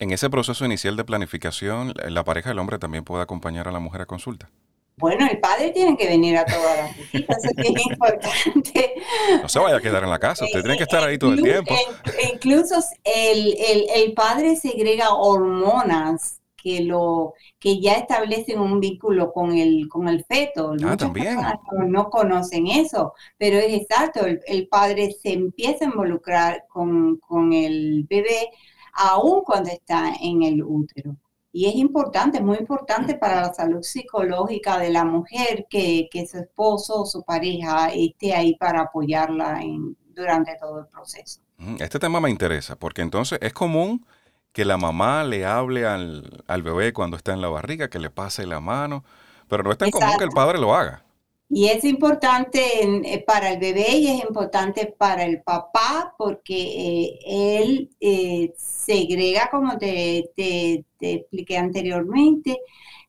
En 0.00 0.12
ese 0.12 0.30
proceso 0.30 0.64
inicial 0.64 0.96
de 0.96 1.04
planificación, 1.04 1.92
¿la 2.08 2.22
pareja 2.22 2.50
del 2.50 2.60
hombre 2.60 2.78
también 2.78 3.04
puede 3.04 3.22
acompañar 3.22 3.66
a 3.66 3.72
la 3.72 3.80
mujer 3.80 4.02
a 4.02 4.06
consulta? 4.06 4.48
Bueno, 4.98 5.26
el 5.30 5.38
padre 5.38 5.70
tiene 5.70 5.96
que 5.96 6.06
venir 6.06 6.36
a 6.36 6.44
todas 6.44 6.76
las 6.78 6.96
visitas, 6.96 7.44
eso 7.44 7.52
es 7.56 7.86
importante. 7.86 8.94
No 9.42 9.48
se 9.48 9.58
vaya 9.58 9.76
a 9.76 9.80
quedar 9.80 10.02
en 10.04 10.10
la 10.10 10.18
casa, 10.18 10.44
usted 10.44 10.60
tiene 10.60 10.76
que 10.76 10.84
estar 10.84 11.02
ahí 11.02 11.18
todo 11.18 11.32
el 11.32 11.42
tiempo. 11.42 11.74
Incluso 12.32 12.76
el, 13.04 13.54
el, 13.58 13.86
el 13.94 14.12
padre 14.14 14.56
segrega 14.56 15.14
hormonas 15.14 16.40
que 16.60 16.82
lo 16.82 17.34
que 17.60 17.80
ya 17.80 17.94
establecen 17.94 18.58
un 18.58 18.80
vínculo 18.80 19.32
con 19.32 19.56
el 19.56 19.88
con 19.88 20.08
el 20.08 20.24
feto. 20.24 20.74
Ah, 20.84 20.96
también. 20.96 21.38
No, 21.86 22.10
conocen 22.10 22.66
eso, 22.66 23.14
pero 23.38 23.58
es 23.58 23.72
exacto, 23.82 24.26
el, 24.26 24.40
el, 24.46 24.66
padre 24.68 25.12
se 25.12 25.32
empieza 25.32 25.84
a 25.84 25.88
involucrar 25.88 26.64
con, 26.68 27.18
con 27.18 27.52
el 27.52 28.04
bebé 28.08 28.50
aún 28.92 29.42
cuando 29.44 29.70
está 29.70 30.12
en 30.20 30.42
el 30.42 30.62
útero. 30.62 31.16
Y 31.52 31.66
es 31.66 31.74
importante, 31.76 32.40
muy 32.40 32.58
importante 32.58 33.14
para 33.14 33.40
la 33.40 33.54
salud 33.54 33.82
psicológica 33.82 34.78
de 34.78 34.90
la 34.90 35.04
mujer 35.04 35.66
que, 35.68 36.08
que 36.10 36.26
su 36.26 36.38
esposo 36.38 37.02
o 37.02 37.06
su 37.06 37.22
pareja 37.22 37.88
esté 37.88 38.34
ahí 38.34 38.54
para 38.56 38.82
apoyarla 38.82 39.60
en, 39.62 39.96
durante 40.14 40.56
todo 40.60 40.80
el 40.80 40.86
proceso. 40.86 41.40
Este 41.78 41.98
tema 41.98 42.20
me 42.20 42.30
interesa 42.30 42.76
porque 42.76 43.02
entonces 43.02 43.38
es 43.42 43.52
común 43.52 44.06
que 44.52 44.64
la 44.64 44.76
mamá 44.76 45.24
le 45.24 45.46
hable 45.46 45.86
al, 45.86 46.44
al 46.46 46.62
bebé 46.62 46.92
cuando 46.92 47.16
está 47.16 47.32
en 47.32 47.40
la 47.40 47.48
barriga, 47.48 47.88
que 47.88 47.98
le 47.98 48.10
pase 48.10 48.46
la 48.46 48.60
mano, 48.60 49.04
pero 49.48 49.62
no 49.62 49.72
es 49.72 49.78
tan 49.78 49.90
común 49.90 50.18
que 50.18 50.24
el 50.24 50.30
padre 50.30 50.58
lo 50.58 50.74
haga. 50.74 51.04
Y 51.50 51.68
es 51.68 51.82
importante 51.84 52.60
eh, 52.82 53.24
para 53.26 53.50
el 53.50 53.58
bebé 53.58 53.96
y 53.96 54.08
es 54.08 54.22
importante 54.22 54.94
para 54.98 55.24
el 55.24 55.42
papá 55.42 56.14
porque 56.18 56.54
eh, 56.54 57.18
él 57.26 57.90
eh, 58.00 58.52
segrega, 58.56 59.48
como 59.50 59.78
te, 59.78 60.30
te, 60.36 60.84
expliqué 61.00 61.56
anteriormente, 61.56 62.60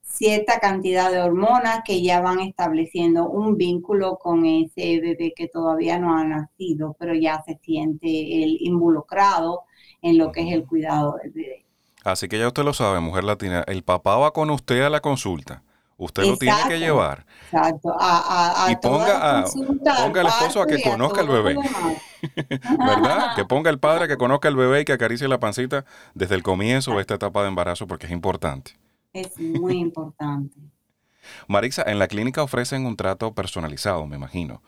cierta 0.01 0.59
cantidad 0.59 1.11
de 1.11 1.21
hormonas 1.21 1.81
que 1.83 2.01
ya 2.01 2.21
van 2.21 2.39
estableciendo 2.39 3.27
un 3.27 3.57
vínculo 3.57 4.17
con 4.17 4.45
ese 4.45 5.01
bebé 5.01 5.33
que 5.35 5.49
todavía 5.49 5.99
no 5.99 6.17
ha 6.17 6.23
nacido, 6.23 6.95
pero 6.97 7.13
ya 7.13 7.43
se 7.45 7.59
siente 7.61 8.07
el 8.07 8.57
involucrado 8.61 9.63
en 10.01 10.17
lo 10.17 10.31
que 10.31 10.47
es 10.47 10.53
el 10.53 10.65
cuidado 10.65 11.17
del 11.21 11.31
bebé. 11.31 11.65
Así 12.05 12.29
que 12.29 12.39
ya 12.39 12.47
usted 12.47 12.63
lo 12.63 12.73
sabe, 12.73 13.01
mujer 13.01 13.25
latina, 13.25 13.65
el 13.67 13.83
papá 13.83 14.17
va 14.17 14.31
con 14.31 14.49
usted 14.49 14.81
a 14.81 14.89
la 14.89 15.01
consulta 15.01 15.63
Usted 15.99 16.23
lo 16.23 16.37
tiene 16.37 16.57
que 16.69 16.79
llevar. 16.79 17.25
Exacto. 17.51 17.93
y 18.69 18.75
ponga, 18.77 19.41
a, 19.41 19.43
ponga 19.43 20.21
al 20.21 20.27
esposo 20.27 20.61
a 20.61 20.65
que 20.65 20.81
conozca 20.81 21.19
al 21.19 21.27
bebé. 21.27 21.57
¿Verdad? 22.79 23.31
que 23.35 23.43
ponga 23.43 23.69
el 23.69 23.79
padre 23.79 24.05
a 24.05 24.07
que 24.07 24.15
conozca 24.15 24.47
al 24.47 24.55
bebé 24.55 24.81
y 24.81 24.85
que 24.85 24.93
acaricie 24.93 25.27
la 25.27 25.41
pancita 25.41 25.83
desde 26.13 26.35
el 26.35 26.43
comienzo 26.43 26.93
de 26.93 27.01
esta 27.01 27.15
etapa 27.15 27.41
de 27.41 27.49
embarazo 27.49 27.85
porque 27.85 28.05
es 28.05 28.13
importante. 28.13 28.79
Es 29.11 29.37
muy 29.37 29.77
importante. 29.77 30.57
Marixa, 31.49 31.83
en 31.85 31.99
la 31.99 32.07
clínica 32.07 32.43
ofrecen 32.43 32.85
un 32.85 32.95
trato 32.95 33.33
personalizado, 33.33 34.07
me 34.07 34.15
imagino. 34.15 34.61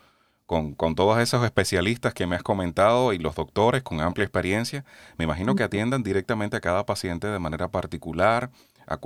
Con, 0.45 0.73
con, 0.73 0.95
todos 0.95 1.17
esos 1.19 1.45
especialistas 1.45 2.13
que 2.13 2.27
me 2.27 2.35
has 2.35 2.43
comentado 2.43 3.13
y 3.13 3.19
los 3.19 3.35
doctores 3.35 3.83
con 3.83 4.01
amplia 4.01 4.25
experiencia, 4.25 4.83
me 5.17 5.23
imagino 5.23 5.55
que 5.55 5.63
atiendan 5.63 6.03
directamente 6.03 6.57
a 6.57 6.59
cada 6.59 6.85
paciente 6.85 7.27
de 7.27 7.39
manera 7.39 7.69
particular, 7.69 8.49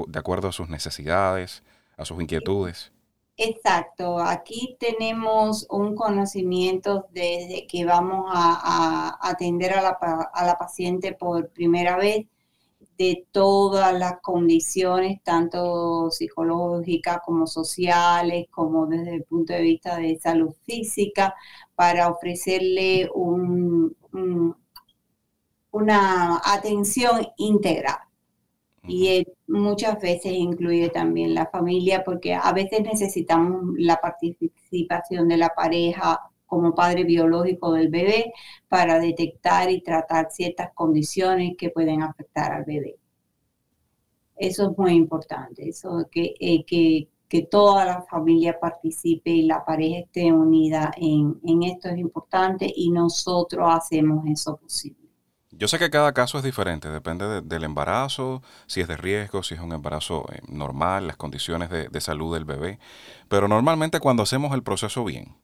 de 0.07 0.19
acuerdo 0.19 0.47
a 0.47 0.51
sus 0.51 0.69
necesidades, 0.69 1.61
a 1.97 2.05
sus 2.05 2.21
inquietudes. 2.21 2.91
Exacto, 3.37 4.19
aquí 4.19 4.77
tenemos 4.79 5.67
un 5.69 5.93
conocimiento 5.93 7.07
desde 7.11 7.67
que 7.67 7.83
vamos 7.83 8.31
a, 8.33 9.17
atender 9.21 9.73
a 9.73 9.81
la, 9.81 10.57
paciente 10.57 11.11
por 11.13 11.49
primera 11.49 11.97
vez 11.97 12.27
de 12.97 13.25
todas 13.31 13.93
las 13.99 14.21
condiciones, 14.21 15.21
tanto 15.21 16.09
psicológicas 16.11 17.19
como 17.25 17.45
sociales, 17.45 18.47
como 18.49 18.87
desde 18.87 19.15
el 19.15 19.23
punto 19.25 19.51
de 19.51 19.61
vista 19.61 19.97
de 19.97 20.17
salud 20.17 20.53
física, 20.65 21.35
para 21.75 22.09
ofrecerle 22.09 23.09
una 25.71 26.41
atención 26.45 27.27
integral 27.35 27.99
y 28.87 29.25
muchas 29.47 30.01
veces 30.01 30.33
incluye 30.33 30.89
también 30.89 31.33
la 31.33 31.47
familia 31.47 32.03
porque 32.03 32.33
a 32.33 32.51
veces 32.53 32.81
necesitamos 32.81 33.73
la 33.77 33.97
participación 33.97 35.27
de 35.27 35.37
la 35.37 35.49
pareja 35.49 36.19
como 36.45 36.75
padre 36.75 37.03
biológico 37.03 37.73
del 37.73 37.89
bebé 37.89 38.33
para 38.67 38.99
detectar 38.99 39.69
y 39.71 39.81
tratar 39.81 40.31
ciertas 40.31 40.71
condiciones 40.73 41.55
que 41.57 41.69
pueden 41.69 42.01
afectar 42.03 42.51
al 42.51 42.65
bebé. 42.65 42.97
Eso 44.35 44.71
es 44.71 44.77
muy 44.77 44.93
importante, 44.93 45.67
eso 45.67 46.07
que, 46.11 46.35
eh, 46.39 46.65
que, 46.65 47.07
que 47.27 47.43
toda 47.43 47.85
la 47.85 48.01
familia 48.03 48.59
participe 48.59 49.31
y 49.31 49.43
la 49.43 49.63
pareja 49.63 49.99
esté 49.99 50.31
unida 50.31 50.91
en, 50.97 51.39
en 51.43 51.63
esto 51.63 51.89
es 51.89 51.97
importante 51.97 52.71
y 52.75 52.91
nosotros 52.91 53.67
hacemos 53.71 54.25
eso 54.27 54.57
posible. 54.57 55.04
Yo 55.57 55.69
sé 55.69 55.79
que 55.79 55.89
cada 55.89 56.11
caso 56.11 56.37
es 56.37 56.43
diferente, 56.43 56.89
depende 56.89 57.41
del 57.41 57.63
embarazo, 57.63 58.41
si 58.67 58.81
es 58.81 58.89
de 58.89 58.97
riesgo, 58.97 59.41
si 59.41 59.53
es 59.53 59.61
un 59.61 59.71
embarazo 59.71 60.25
eh, 60.33 60.41
normal, 60.49 61.07
las 61.07 61.15
condiciones 61.15 61.69
de, 61.69 62.01
salud 62.01 62.33
del 62.33 62.43
bebé, 62.43 62.77
pero 63.29 63.47
normalmente 63.47 64.01
cuando 64.01 64.23
hacemos 64.23 64.53
el 64.53 64.63
proceso 64.63 65.05
bien, 65.05 65.37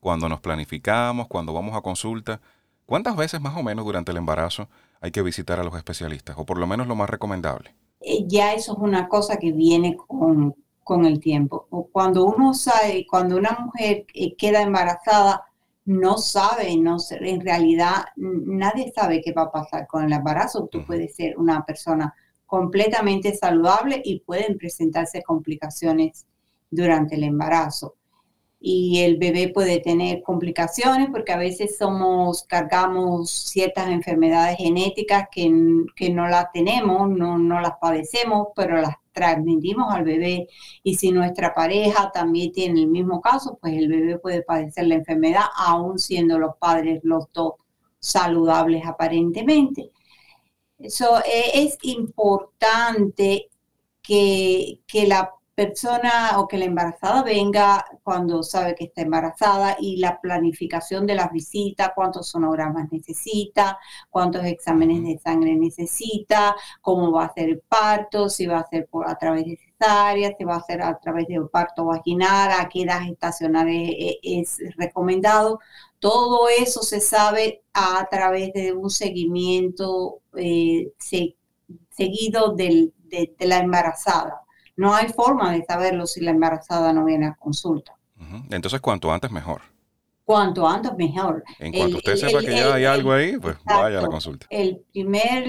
cuando 0.00 0.28
nos 0.28 0.40
planificamos, 0.40 1.28
cuando 1.28 1.54
vamos 1.54 1.74
a 1.74 1.80
consulta, 1.80 2.42
¿cuántas 2.84 3.16
veces 3.16 3.40
más 3.40 3.56
o 3.56 3.62
menos 3.62 3.86
durante 3.86 4.12
el 4.12 4.18
embarazo 4.18 4.68
hay 5.00 5.10
que 5.12 5.22
visitar 5.22 5.58
a 5.58 5.64
los 5.64 5.74
especialistas? 5.76 6.36
O 6.38 6.44
por 6.44 6.58
lo 6.58 6.66
menos 6.66 6.86
lo 6.86 6.94
más 6.94 7.08
recomendable. 7.08 7.74
Eh, 8.00 8.24
ya 8.26 8.52
eso 8.52 8.72
es 8.72 8.78
una 8.78 9.08
cosa 9.08 9.38
que 9.38 9.52
viene 9.52 9.96
con, 9.96 10.54
con 10.82 11.06
el 11.06 11.20
tiempo. 11.20 11.66
Cuando 11.90 12.26
uno 12.26 12.52
sabe, 12.52 13.06
cuando 13.08 13.38
una 13.38 13.56
mujer 13.58 14.04
eh, 14.12 14.36
queda 14.36 14.60
embarazada, 14.60 15.46
no 15.86 16.16
sabe, 16.16 16.76
no 16.76 16.96
en 17.10 17.40
realidad 17.40 18.06
nadie 18.16 18.92
sabe 18.94 19.20
qué 19.20 19.32
va 19.32 19.42
a 19.42 19.52
pasar 19.52 19.86
con 19.86 20.04
el 20.04 20.12
embarazo. 20.12 20.66
Tú 20.66 20.84
puedes 20.86 21.14
ser 21.14 21.36
una 21.36 21.64
persona 21.64 22.14
completamente 22.46 23.34
saludable 23.34 24.00
y 24.04 24.20
pueden 24.20 24.56
presentarse 24.56 25.22
complicaciones 25.22 26.26
durante 26.70 27.16
el 27.16 27.24
embarazo. 27.24 27.96
Y 28.66 29.00
el 29.00 29.18
bebé 29.18 29.48
puede 29.48 29.78
tener 29.80 30.22
complicaciones 30.22 31.10
porque 31.12 31.32
a 31.32 31.36
veces 31.36 31.76
somos, 31.76 32.44
cargamos 32.44 33.30
ciertas 33.30 33.90
enfermedades 33.90 34.56
genéticas 34.56 35.28
que, 35.30 35.52
que 35.94 36.08
no 36.08 36.28
las 36.28 36.50
tenemos, 36.50 37.10
no, 37.10 37.38
no 37.38 37.60
las 37.60 37.74
padecemos, 37.78 38.48
pero 38.56 38.80
las 38.80 38.94
transmitimos 39.12 39.92
al 39.92 40.04
bebé 40.04 40.48
y 40.82 40.94
si 40.96 41.12
nuestra 41.12 41.52
pareja 41.52 42.10
también 42.10 42.52
tiene 42.52 42.80
el 42.80 42.88
mismo 42.88 43.20
caso, 43.20 43.58
pues 43.60 43.74
el 43.74 43.88
bebé 43.88 44.18
puede 44.18 44.42
padecer 44.42 44.86
la 44.86 44.94
enfermedad 44.94 45.44
aún 45.56 45.98
siendo 45.98 46.38
los 46.38 46.56
padres 46.56 47.00
los 47.02 47.30
dos 47.34 47.54
saludables 48.00 48.86
aparentemente. 48.86 49.90
Eso 50.78 51.18
eh, 51.18 51.50
es 51.54 51.78
importante 51.82 53.50
que, 54.02 54.80
que 54.86 55.06
la 55.06 55.30
persona 55.54 56.38
o 56.38 56.48
que 56.48 56.58
la 56.58 56.64
embarazada 56.64 57.22
venga 57.22 57.84
cuando 58.02 58.42
sabe 58.42 58.74
que 58.74 58.84
está 58.84 59.02
embarazada 59.02 59.76
y 59.78 59.98
la 59.98 60.20
planificación 60.20 61.06
de 61.06 61.14
las 61.14 61.30
visitas, 61.32 61.92
cuántos 61.94 62.28
sonogramas 62.28 62.90
necesita, 62.90 63.78
cuántos 64.10 64.44
exámenes 64.44 65.04
de 65.04 65.18
sangre 65.18 65.54
necesita, 65.54 66.56
cómo 66.80 67.12
va 67.12 67.26
a 67.26 67.32
ser 67.34 67.50
el 67.50 67.60
parto, 67.60 68.28
si 68.28 68.46
va 68.46 68.58
a 68.60 68.66
ser 68.68 68.88
por, 68.88 69.08
a 69.08 69.16
través 69.16 69.44
de 69.44 69.56
cesárea, 69.56 70.34
si 70.36 70.44
va 70.44 70.56
a 70.56 70.64
ser 70.64 70.82
a 70.82 70.98
través 70.98 71.28
de 71.28 71.40
parto 71.52 71.84
vaginal, 71.86 72.50
a 72.52 72.68
qué 72.68 72.82
edad 72.82 73.08
estacional 73.08 73.68
es, 73.70 74.58
recomendado. 74.76 75.60
Todo 76.00 76.48
eso 76.48 76.82
se 76.82 77.00
sabe 77.00 77.62
a 77.72 78.06
través 78.10 78.52
de 78.52 78.72
un 78.72 78.90
seguimiento 78.90 80.20
eh, 80.36 80.92
seguido 81.90 82.54
de 82.54 82.92
la 83.38 83.58
embarazada 83.58 84.43
no 84.76 84.94
hay 84.94 85.08
forma 85.08 85.52
de 85.52 85.64
saberlo 85.64 86.06
si 86.06 86.20
la 86.20 86.30
embarazada 86.30 86.92
no 86.92 87.04
viene 87.04 87.26
a 87.26 87.34
consulta. 87.34 87.96
Entonces, 88.50 88.80
cuanto 88.80 89.12
antes 89.12 89.30
mejor. 89.30 89.60
Cuanto 90.24 90.66
antes 90.66 90.92
mejor. 90.96 91.44
En 91.58 91.72
cuanto 91.72 91.98
usted 91.98 92.16
sepa 92.16 92.40
que 92.40 92.56
ya 92.56 92.74
hay 92.74 92.84
algo 92.84 93.12
ahí, 93.12 93.36
pues 93.36 93.56
vaya 93.64 93.98
a 93.98 94.02
la 94.02 94.08
consulta. 94.08 94.46
El 94.48 94.82
primer, 94.92 95.44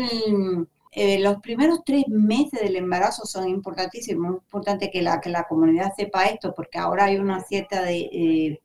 eh, 0.91 1.20
los 1.20 1.38
primeros 1.38 1.84
tres 1.86 2.03
meses 2.08 2.60
del 2.62 2.75
embarazo 2.75 3.25
son 3.25 3.48
importantísimos. 3.48 4.36
Es 4.36 4.41
importante 4.44 4.91
que 4.91 5.01
la, 5.01 5.22
que 5.22 5.29
la 5.29 5.46
comunidad 5.48 5.94
sepa 5.96 6.25
esto, 6.25 6.53
porque 6.53 6.77
ahora 6.77 7.05
hay 7.05 7.17
una 7.17 7.41
cierta 7.41 7.82
de 7.84 7.98
eh, 8.12 8.62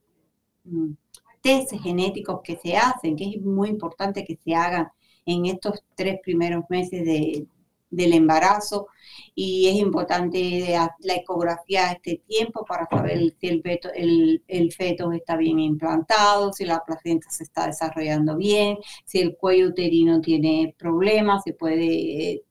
mm, 0.65 0.93
test 1.41 1.73
genéticos 1.81 2.41
que 2.43 2.57
se 2.57 2.77
hacen, 2.77 3.17
que 3.17 3.31
es 3.31 3.43
muy 3.43 3.69
importante 3.69 4.25
que 4.25 4.37
se 4.45 4.55
hagan 4.55 4.89
en 5.25 5.47
estos 5.47 5.85
tres 5.95 6.19
primeros 6.23 6.65
meses 6.69 7.05
de, 7.05 7.47
del 7.91 8.13
embarazo 8.13 8.89
y 9.35 9.69
es 9.69 9.77
importante 9.77 10.77
la 11.01 11.15
ecografía 11.15 11.89
a 11.89 11.93
este 11.93 12.23
tiempo 12.27 12.65
para 12.65 12.87
saber 12.87 13.35
si 13.41 13.49
el 13.49 13.63
feto, 13.63 13.89
el, 13.95 14.73
feto 14.73 15.13
está 15.13 15.37
bien 15.37 15.59
implantado, 15.59 16.53
si 16.53 16.65
la 16.65 16.85
placenta 16.85 17.31
se 17.31 17.45
está 17.45 17.67
desarrollando 17.67 18.37
bien, 18.37 18.79
si 19.05 19.21
el 19.21 19.37
cuello 19.37 19.69
uterino 19.69 20.21
tiene 20.21 20.75
problemas, 20.79 21.43
si 21.45 21.53
puede, 21.53 22.43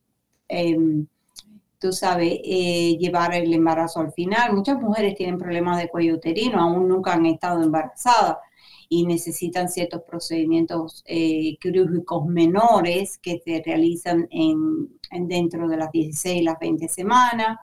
em, 0.48 1.08
tú 1.80 1.92
sabes, 1.94 2.40
eh, 2.44 2.98
llevar 3.00 3.34
el 3.36 3.54
embarazo 3.54 4.00
al 4.02 4.12
final. 4.14 4.54
Muchas 4.54 4.80
mujeres 4.82 5.16
tienen 5.16 5.38
problemas 5.38 5.78
de 5.82 5.90
cuello 5.90 6.16
uterino, 6.16 6.60
aún 6.60 6.88
nunca 6.88 7.14
han 7.14 7.26
estado 7.26 7.64
embarazadas 7.64 8.38
y 8.90 9.06
necesitan 9.06 9.70
ciertos 9.70 10.02
procedimientos 10.02 11.04
eh, 11.06 11.58
quirúrgicos 11.62 12.26
menores 12.26 13.20
que 13.20 13.40
se 13.46 13.62
realizan 13.64 14.28
en, 14.32 14.90
dentro 15.28 15.68
de 15.68 15.78
las 15.78 15.92
16 15.92 16.42
y 16.42 16.44
las 16.44 16.60
20 16.60 16.88
semanas. 16.88 17.60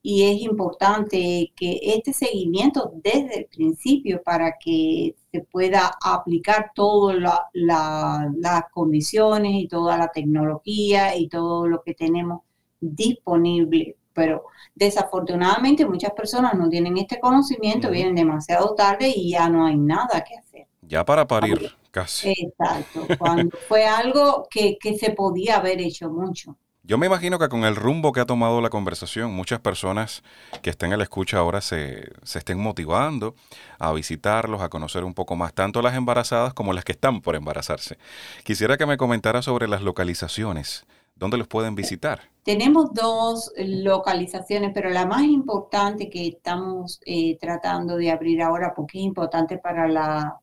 Y 0.00 0.22
es 0.24 0.42
importante 0.42 1.52
que 1.56 1.80
este 1.82 2.12
seguimiento 2.12 2.92
desde 3.02 3.38
el 3.38 3.46
principio 3.46 4.22
para 4.22 4.56
que 4.58 5.16
se 5.32 5.40
pueda 5.40 5.92
aplicar 6.00 6.72
todas 6.74 7.16
las 7.52 8.64
condiciones 8.72 9.54
y 9.54 9.66
toda 9.66 9.96
la 9.98 10.12
tecnología 10.12 11.16
y 11.16 11.28
todo 11.28 11.66
lo 11.66 11.82
que 11.82 11.94
tenemos 11.94 12.42
disponible, 12.80 13.96
pero 14.14 14.44
desafortunadamente 14.74 15.84
muchas 15.84 16.12
personas 16.12 16.54
no 16.54 16.68
tienen 16.68 16.96
este 16.96 17.20
conocimiento, 17.20 17.90
vienen 17.90 18.14
demasiado 18.14 18.74
tarde 18.74 19.12
y 19.14 19.30
ya 19.30 19.48
no 19.48 19.66
hay 19.66 19.76
nada 19.76 20.24
que 20.24 20.36
hacer. 20.36 20.66
Ya 20.82 21.04
para 21.04 21.26
parir, 21.26 21.72
casi. 21.90 22.30
Exacto, 22.30 23.06
cuando 23.18 23.56
fue 23.68 23.84
algo 23.86 24.46
que, 24.50 24.78
que 24.80 24.96
se 24.96 25.10
podía 25.10 25.56
haber 25.56 25.80
hecho 25.80 26.08
mucho. 26.10 26.56
Yo 26.86 26.98
me 26.98 27.06
imagino 27.06 27.38
que 27.38 27.48
con 27.48 27.64
el 27.64 27.76
rumbo 27.76 28.12
que 28.12 28.20
ha 28.20 28.26
tomado 28.26 28.60
la 28.60 28.68
conversación, 28.68 29.32
muchas 29.32 29.58
personas 29.58 30.22
que 30.60 30.68
estén 30.68 30.92
a 30.92 30.98
la 30.98 31.04
escucha 31.04 31.38
ahora 31.38 31.62
se, 31.62 32.12
se, 32.24 32.38
estén 32.38 32.60
motivando 32.60 33.34
a 33.78 33.90
visitarlos, 33.94 34.60
a 34.60 34.68
conocer 34.68 35.02
un 35.02 35.14
poco 35.14 35.34
más, 35.34 35.54
tanto 35.54 35.80
las 35.80 35.94
embarazadas 35.94 36.52
como 36.52 36.74
las 36.74 36.84
que 36.84 36.92
están 36.92 37.22
por 37.22 37.36
embarazarse. 37.36 37.96
Quisiera 38.42 38.76
que 38.76 38.84
me 38.84 38.98
comentara 38.98 39.40
sobre 39.40 39.66
las 39.66 39.80
localizaciones, 39.80 40.84
dónde 41.14 41.36
los 41.38 41.48
pueden 41.48 41.74
visitar. 41.74 42.20
Tenemos 42.42 42.92
dos 42.92 43.52
localizaciones, 43.56 44.72
pero 44.74 44.90
la 44.90 45.06
más 45.06 45.22
importante 45.22 46.10
que 46.10 46.28
estamos 46.28 47.00
eh, 47.06 47.38
tratando 47.40 47.96
de 47.96 48.10
abrir 48.10 48.42
ahora, 48.42 48.74
porque 48.74 48.98
es 48.98 49.04
importante 49.04 49.58
para 49.58 49.88
la, 49.88 50.38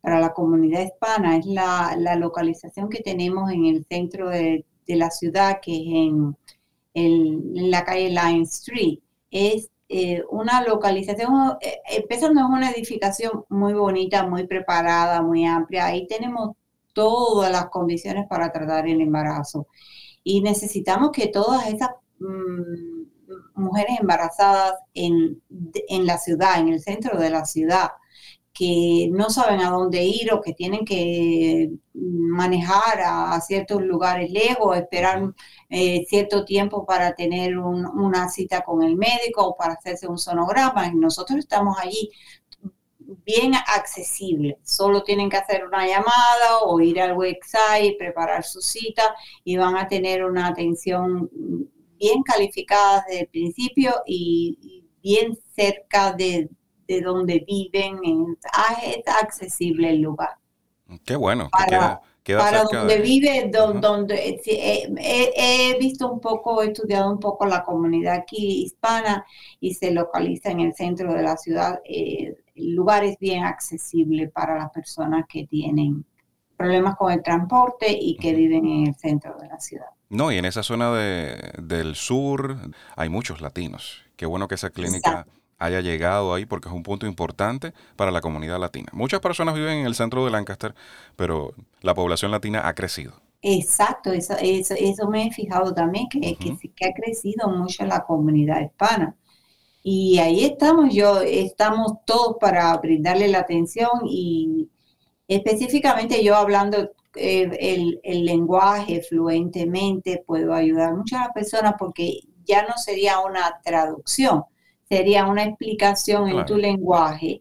para 0.00 0.20
la 0.20 0.32
comunidad 0.32 0.82
hispana, 0.82 1.36
es 1.36 1.46
la, 1.46 1.96
la 1.98 2.14
localización 2.16 2.88
que 2.88 3.02
tenemos 3.02 3.50
en 3.50 3.66
el 3.66 3.84
centro 3.84 4.28
de 4.28 4.64
de 4.86 4.96
la 4.96 5.10
ciudad, 5.10 5.60
que 5.60 5.76
es 5.76 6.12
en, 6.94 7.70
la 7.70 7.84
calle 7.84 8.10
Line 8.10 8.42
Street. 8.42 8.98
Es 9.30 9.70
eh, 9.88 10.22
una 10.30 10.62
localización, 10.62 11.56
eh, 11.60 11.80
empezando 11.86 12.40
es 12.40 12.46
una 12.46 12.70
edificación 12.70 13.44
muy 13.48 13.72
bonita, 13.72 14.26
muy 14.26 14.46
preparada, 14.46 15.22
muy 15.22 15.46
amplia. 15.46 15.86
Ahí 15.86 16.06
tenemos 16.06 16.56
todas 16.92 17.50
las 17.50 17.66
condiciones 17.70 18.26
para 18.28 18.52
tratar 18.52 18.86
el 18.86 19.00
embarazo. 19.00 19.66
Y 20.24 20.40
necesitamos 20.42 21.10
que 21.12 21.28
todas 21.28 21.66
esas 21.68 21.90
mm, 22.18 23.02
mujeres 23.54 23.98
embarazadas 24.00 24.74
en, 24.94 25.42
en 25.88 26.06
la 26.06 26.18
ciudad, 26.18 26.60
en 26.60 26.68
el 26.68 26.80
centro 26.80 27.18
de 27.18 27.30
la 27.30 27.44
ciudad, 27.44 27.90
que 28.52 29.08
no 29.10 29.30
saben 29.30 29.60
a 29.60 29.70
dónde 29.70 30.04
ir 30.04 30.32
o 30.32 30.40
que 30.40 30.52
tienen 30.52 30.84
que 30.84 31.70
manejar 31.94 33.00
a, 33.04 33.40
ciertos 33.40 33.82
lugares 33.82 34.30
lejos, 34.30 34.76
esperar 34.76 35.32
eh, 35.70 36.04
cierto 36.08 36.44
tiempo 36.44 36.84
para 36.84 37.14
tener 37.14 37.58
una 37.58 38.28
cita 38.28 38.62
con 38.62 38.82
el 38.82 38.96
médico 38.96 39.46
o 39.46 39.56
para 39.56 39.74
hacerse 39.74 40.06
un 40.06 40.18
sonograma. 40.18 40.86
Y 40.88 40.94
nosotros 40.94 41.38
estamos 41.38 41.78
allí 41.80 42.10
bien 43.24 43.54
accesible. 43.54 44.58
Solo 44.62 45.02
tienen 45.02 45.30
que 45.30 45.36
hacer 45.36 45.64
una 45.64 45.86
llamada 45.86 46.60
o 46.64 46.80
ir 46.80 47.00
al 47.00 47.16
website, 47.16 47.98
preparar 47.98 48.44
su 48.44 48.60
cita 48.60 49.14
y 49.44 49.56
van 49.56 49.76
a 49.76 49.88
tener 49.88 50.24
una 50.24 50.48
atención 50.48 51.30
bien 51.98 52.22
calificada 52.22 53.04
desde 53.06 53.20
el 53.22 53.28
principio 53.28 54.02
y 54.06 54.84
bien 55.02 55.38
cerca 55.54 56.12
de, 56.12 56.48
de 56.88 57.00
donde 57.00 57.44
viven, 57.46 57.98
ah, 58.52 58.76
es 58.84 59.06
accesible 59.06 59.90
el 59.90 60.00
lugar. 60.00 60.36
Qué 61.04 61.16
bueno. 61.16 61.48
Para, 61.50 62.00
donde 62.24 63.00
vive, 63.00 63.50
donde, 63.50 64.40
he, 64.44 65.78
visto 65.78 66.10
un 66.10 66.20
poco, 66.20 66.62
he 66.62 66.66
estudiado 66.66 67.10
un 67.10 67.18
poco 67.18 67.46
la 67.46 67.64
comunidad 67.64 68.14
aquí 68.14 68.62
hispana 68.64 69.24
y 69.60 69.74
se 69.74 69.90
localiza 69.90 70.50
en 70.50 70.60
el 70.60 70.74
centro 70.74 71.12
de 71.14 71.22
la 71.22 71.36
ciudad. 71.36 71.80
Eh, 71.84 72.36
el 72.54 72.74
lugar 72.74 73.04
es 73.04 73.18
bien 73.18 73.44
accesible 73.44 74.28
para 74.28 74.56
las 74.56 74.70
personas 74.70 75.24
que 75.28 75.46
tienen 75.46 76.04
problemas 76.56 76.96
con 76.96 77.10
el 77.10 77.22
transporte 77.22 77.86
y 77.90 78.16
que 78.16 78.34
viven 78.34 78.66
en 78.66 78.86
el 78.88 78.94
centro 78.94 79.36
de 79.40 79.48
la 79.48 79.58
ciudad. 79.58 79.86
No, 80.08 80.30
y 80.30 80.38
en 80.38 80.44
esa 80.44 80.62
zona 80.62 80.92
de, 80.92 81.52
del 81.58 81.96
sur 81.96 82.56
hay 82.96 83.08
muchos 83.08 83.40
latinos. 83.40 84.02
Qué 84.16 84.26
bueno 84.26 84.46
que 84.46 84.54
esa 84.54 84.70
clínica 84.70 85.26
haya 85.64 85.80
llegado 85.80 86.34
ahí 86.34 86.46
porque 86.46 86.68
es 86.68 86.74
un 86.74 86.82
punto 86.82 87.06
importante 87.06 87.72
para 87.96 88.10
la 88.10 88.20
comunidad 88.20 88.58
latina. 88.58 88.88
Muchas 88.92 89.20
personas 89.20 89.54
viven 89.54 89.78
en 89.78 89.86
el 89.86 89.94
centro 89.94 90.24
de 90.24 90.30
Lancaster, 90.30 90.74
pero 91.16 91.54
la 91.80 91.94
población 91.94 92.30
latina 92.30 92.66
ha 92.66 92.74
crecido. 92.74 93.14
Exacto, 93.42 94.12
eso, 94.12 94.34
eso, 94.40 94.74
eso 94.78 95.08
me 95.08 95.26
he 95.26 95.32
fijado 95.32 95.74
también, 95.74 96.08
que, 96.08 96.36
que, 96.36 96.86
ha 96.86 96.92
crecido 96.94 97.48
mucho 97.48 97.84
la 97.84 98.04
comunidad 98.04 98.60
hispana. 98.60 99.16
Y 99.82 100.18
ahí 100.18 100.44
estamos, 100.44 100.94
yo, 100.94 101.20
estamos 101.22 101.94
todos 102.06 102.36
para 102.40 102.76
brindarle 102.78 103.26
la 103.26 103.40
atención 103.40 103.90
y 104.06 104.68
específicamente 105.26 106.22
yo 106.22 106.36
hablando 106.36 106.92
eh, 107.16 107.50
el, 107.60 108.00
el, 108.04 108.24
lenguaje 108.24 109.02
fluentemente 109.02 110.22
puedo 110.24 110.54
ayudar 110.54 110.90
a 110.90 110.94
muchas 110.94 111.28
personas 111.34 111.74
porque 111.78 112.20
ya 112.44 112.62
no 112.62 112.76
sería 112.76 113.20
una 113.20 113.60
traducción, 113.64 114.44
sería 114.92 115.24
una 115.24 115.44
explicación 115.44 116.28
en 116.28 116.44
tu 116.44 116.58
lenguaje 116.58 117.40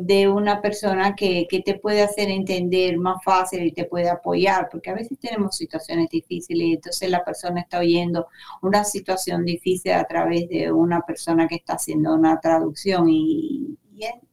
de 0.00 0.28
una 0.30 0.62
persona 0.62 1.14
que, 1.14 1.46
te 1.62 1.74
puede 1.74 2.00
hacer 2.00 2.30
entender 2.30 2.96
más 2.96 3.22
fácil 3.22 3.64
y 3.64 3.72
te 3.72 3.84
puede 3.84 4.08
apoyar, 4.08 4.70
porque 4.72 4.88
a 4.88 4.94
veces 4.94 5.18
tenemos 5.18 5.58
situaciones 5.58 6.08
difíciles 6.08 6.66
y 6.66 6.72
entonces 6.72 7.10
la 7.10 7.22
persona 7.22 7.60
está 7.60 7.80
oyendo 7.80 8.28
una 8.62 8.84
situación 8.84 9.44
difícil 9.44 9.92
a 9.92 10.04
través 10.04 10.48
de 10.48 10.72
una 10.72 11.02
persona 11.02 11.46
que 11.46 11.56
está 11.56 11.74
haciendo 11.74 12.14
una 12.14 12.40
traducción 12.40 13.10
y, 13.10 13.76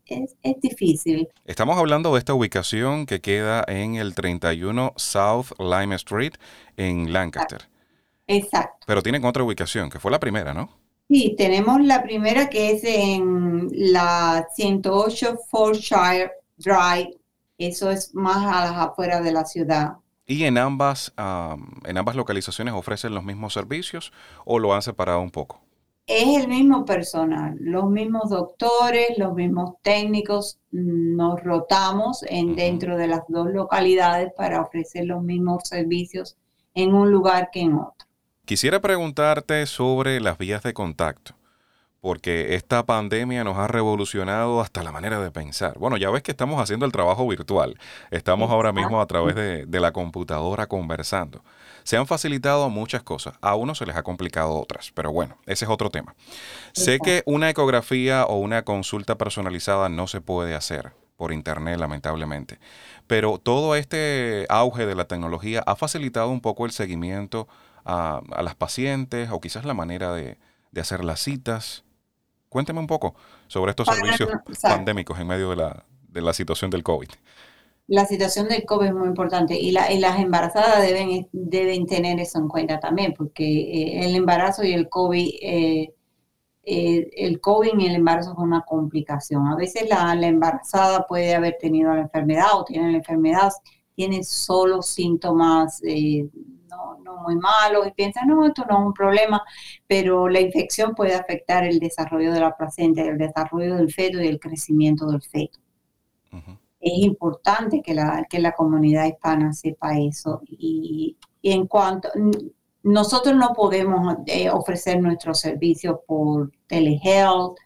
es, 0.05 0.61
difícil. 0.61 1.27
Estamos 1.43 1.77
hablando 1.77 2.13
de 2.13 2.19
esta 2.19 2.33
ubicación 2.33 3.05
que 3.05 3.19
queda 3.19 3.65
en 3.67 3.95
el 3.95 4.15
31 4.15 4.93
South 4.95 5.47
Lime 5.59 5.95
Street 5.95 6.35
en 6.77 7.11
Lancaster. 7.11 7.67
Exacto. 8.25 8.85
Pero 8.87 9.03
tienen 9.03 9.25
otra 9.25 9.43
ubicación, 9.43 9.89
que 9.89 9.99
fue 9.99 10.11
la 10.11 10.19
primera, 10.21 10.53
¿no? 10.53 10.76
Sí, 11.09 11.35
tenemos 11.37 11.81
la 11.81 12.03
primera 12.03 12.49
que 12.49 12.71
es 12.71 12.83
en 12.83 13.69
la 13.71 14.45
108 14.53 15.37
Shire 15.73 16.31
Drive. 16.57 17.17
Eso 17.57 17.89
es 17.91 18.13
más 18.13 18.45
a 18.45 18.65
las 18.65 18.89
afueras 18.89 19.23
de 19.23 19.31
la 19.31 19.45
ciudad. 19.45 19.93
¿Y 20.25 20.43
en 20.43 20.57
ambas, 20.57 21.13
en 21.85 21.97
ambas 21.97 22.15
localizaciones 22.17 22.73
ofrecen 22.73 23.15
los 23.15 23.23
mismos 23.23 23.53
servicios 23.53 24.11
o 24.43 24.59
lo 24.59 24.73
han 24.73 24.81
separado 24.81 25.21
un 25.21 25.31
poco? 25.31 25.61
Es 26.05 26.41
el 26.41 26.49
mismo 26.49 26.83
personal, 26.85 27.55
los 27.59 27.89
mismos 27.89 28.29
doctores, 28.29 29.17
los 29.17 29.33
mismos 29.33 29.75
técnicos, 29.81 30.59
nos 30.71 31.41
rotamos 31.41 32.23
en, 32.27 32.55
dentro 32.55 32.97
de 32.97 33.07
las 33.07 33.21
dos 33.29 33.47
localidades 33.51 34.31
para 34.35 34.61
ofrecer 34.61 35.05
los 35.05 35.23
mismos 35.23 35.63
servicios 35.65 36.37
en 36.75 36.93
un 36.93 37.11
lugar 37.11 37.49
que 37.51 37.61
en 37.61 37.75
otro. 37.75 37.96
Quisiera 38.47 38.79
preguntarte 38.79 39.65
sobre 39.65 40.21
las 40.21 40.37
vías 40.37 40.63
de 40.63 40.73
contacto, 40.73 41.35
porque 41.99 42.55
esta 42.55 42.85
pandemia 42.85 43.43
nos 43.43 43.57
ha 43.57 43.67
revolucionado 43.67 44.61
hasta 44.61 44.83
la 44.83 44.93
manera 44.93 45.19
de 45.19 45.31
pensar. 45.31 45.77
Bueno, 45.77 45.97
ya 45.97 46.09
ves 46.11 46.23
que 46.23 46.31
estamos 46.31 46.61
haciendo 46.61 46.85
el 46.85 46.93
trabajo 46.93 47.27
virtual, 47.27 47.77
estamos 48.09 48.49
ahora 48.49 48.71
mismo 48.71 49.01
a 49.01 49.05
través 49.05 49.35
de, 49.35 49.79
la 49.81 49.91
computadora 49.91 50.65
conversando. 50.67 51.43
Se 51.83 51.97
han 51.97 52.07
facilitado 52.07 52.69
muchas 52.69 53.03
cosas, 53.03 53.33
a 53.41 53.55
unos 53.55 53.79
se 53.79 53.85
les 53.85 53.97
ha 53.97 54.03
complicado 54.03 54.57
otras, 54.57 54.93
pero 54.95 55.11
bueno, 55.11 55.37
ese 55.45 55.65
es 55.65 55.69
otro 55.69 55.89
tema. 55.89 56.15
Sé 56.71 56.99
que 56.99 57.23
una 57.25 57.49
ecografía 57.49 58.23
o 58.27 58.37
una 58.37 58.63
consulta 58.63 59.17
personalizada 59.17 59.89
no 59.89 60.07
se 60.07 60.21
puede 60.21 60.55
hacer 60.55 60.93
por 61.17 61.33
internet, 61.33 61.77
lamentablemente, 61.79 62.59
pero 63.07 63.39
todo 63.39 63.75
este 63.75 64.45
auge 64.47 64.85
de 64.85 64.95
la 64.95 65.03
tecnología 65.03 65.63
ha 65.65 65.75
facilitado 65.75 66.29
un 66.29 66.39
poco 66.39 66.65
el 66.65 66.71
seguimiento 66.71 67.49
a, 67.87 68.21
las 68.43 68.55
pacientes 68.55 69.29
o 69.31 69.39
quizás 69.39 69.65
la 69.65 69.73
manera 69.73 70.13
de, 70.13 70.37
hacer 70.79 71.03
las 71.03 71.21
citas. 71.21 71.83
Cuénteme 72.49 72.79
un 72.79 72.85
poco 72.85 73.15
sobre 73.47 73.71
estos 73.71 73.87
servicios 73.87 74.29
pandémicos 74.61 75.19
en 75.19 75.25
medio 75.25 75.49
de 75.49 75.55
la, 75.55 75.85
de 76.07 76.21
la 76.21 76.33
situación 76.33 76.69
del 76.69 76.83
COVID. 76.83 77.09
La 77.87 78.05
situación 78.05 78.47
del 78.47 78.65
COVID 78.65 78.87
es 78.87 78.93
muy 78.93 79.07
importante 79.07 79.59
y, 79.59 79.71
las 79.71 80.19
embarazadas 80.19 80.81
deben, 80.81 81.27
deben 81.31 81.87
tener 81.87 82.19
eso 82.19 82.37
en 82.37 82.47
cuenta 82.47 82.79
también, 82.79 83.13
porque 83.17 83.43
eh, 83.43 84.05
el 84.05 84.15
embarazo 84.15 84.63
y 84.63 84.73
el 84.73 84.87
COVID, 84.87 85.29
eh, 85.41 85.93
eh, 86.63 87.09
el 87.13 87.39
COVID 87.39 87.79
y 87.79 87.85
el 87.87 87.95
embarazo 87.95 88.33
es 88.33 88.37
una 88.37 88.61
complicación. 88.61 89.47
A 89.47 89.55
veces 89.55 89.89
la, 89.89 90.13
la, 90.13 90.27
embarazada 90.27 91.07
puede 91.07 91.33
haber 91.33 91.57
tenido 91.59 91.93
la 91.93 92.01
enfermedad 92.01 92.49
o 92.53 92.65
tiene 92.65 92.91
la 92.91 92.97
enfermedad, 92.97 93.51
tiene 93.95 94.23
solo 94.23 94.83
síntomas 94.83 95.81
muy 97.15 97.35
malo 97.35 97.85
y 97.85 97.91
piensa 97.91 98.25
no, 98.25 98.45
esto 98.45 98.65
no 98.69 98.79
es 98.79 98.85
un 98.87 98.93
problema, 98.93 99.41
pero 99.87 100.27
la 100.27 100.39
infección 100.39 100.93
puede 100.95 101.15
afectar 101.15 101.63
el 101.63 101.79
desarrollo 101.79 102.33
de 102.33 102.39
la 102.39 102.55
placenta, 102.55 103.01
el 103.01 103.17
desarrollo 103.17 103.75
del 103.75 103.91
feto 103.91 104.21
y 104.21 104.27
el 104.27 104.39
crecimiento 104.39 105.07
del 105.07 105.21
feto. 105.21 105.59
Es 106.79 106.93
importante 106.99 107.81
que 107.81 107.93
la, 107.93 108.25
que 108.29 108.39
la 108.39 108.51
comunidad 108.51 109.05
hispana 109.05 109.51
sepa 109.53 109.97
eso. 109.97 110.41
Y, 110.47 111.17
en 111.41 111.65
cuanto, 111.65 112.09
nosotros 112.83 113.35
no 113.35 113.53
podemos 113.53 114.17
eh, 114.27 114.49
ofrecer 114.49 115.01
nuestros 115.01 115.39
servicios 115.39 115.99
por 116.05 116.51
telehealth 116.67 117.57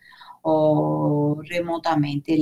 o 0.41 1.39
remotamente. 1.43 2.37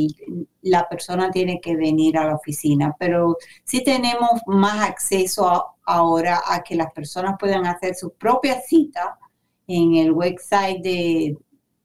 la 0.62 0.88
persona 0.88 1.32
tiene 1.32 1.60
que 1.62 1.76
venir 1.76 2.18
a 2.18 2.26
la 2.26 2.36
oficina, 2.36 2.96
pero 3.00 3.38
sí 3.64 3.84
tenemos 3.84 4.42
más 4.46 4.88
acceso 4.90 5.66
ahora 5.86 6.42
a 6.48 6.62
que 6.64 6.76
las 6.76 6.92
personas 6.94 7.36
puedan 7.40 7.66
hacer 7.66 7.96
su 7.96 8.12
propia 8.12 8.62
cita 8.62 9.18
en 9.68 9.96
el 9.96 10.12
website 10.12 10.82
de, 10.82 11.38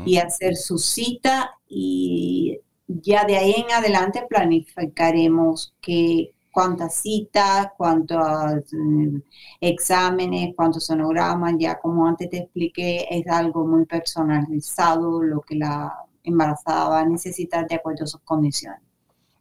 y 0.06 0.18
hacer 0.18 0.56
su 0.56 0.78
cita 0.78 1.56
y 1.68 2.60
ya 3.02 3.26
de 3.26 3.38
ahí 3.38 3.56
en 3.58 3.72
adelante 3.72 4.26
planificaremos 4.30 5.74
que 5.82 6.34
cuántas 6.52 6.96
citas, 6.96 7.70
cuántos 7.78 8.20
mm, 8.72 9.18
exámenes, 9.62 10.54
cuántos 10.56 10.86
sonogramas, 10.86 11.56
ya 11.58 11.80
como 11.80 12.08
antes 12.08 12.30
te 12.30 12.38
expliqué, 12.40 13.08
es 13.10 13.26
algo 13.28 13.66
muy 13.66 13.86
personalizado 13.86 15.24
lo 15.24 15.40
que 15.42 15.56
la 15.56 15.94
embarazada 16.24 16.90
va 16.90 17.00
a 17.00 17.06
necesitar 17.06 17.68
de 17.68 17.76
acuerdo 17.76 18.04
a 18.04 18.08
sus 18.08 18.22
condiciones. 18.22 18.82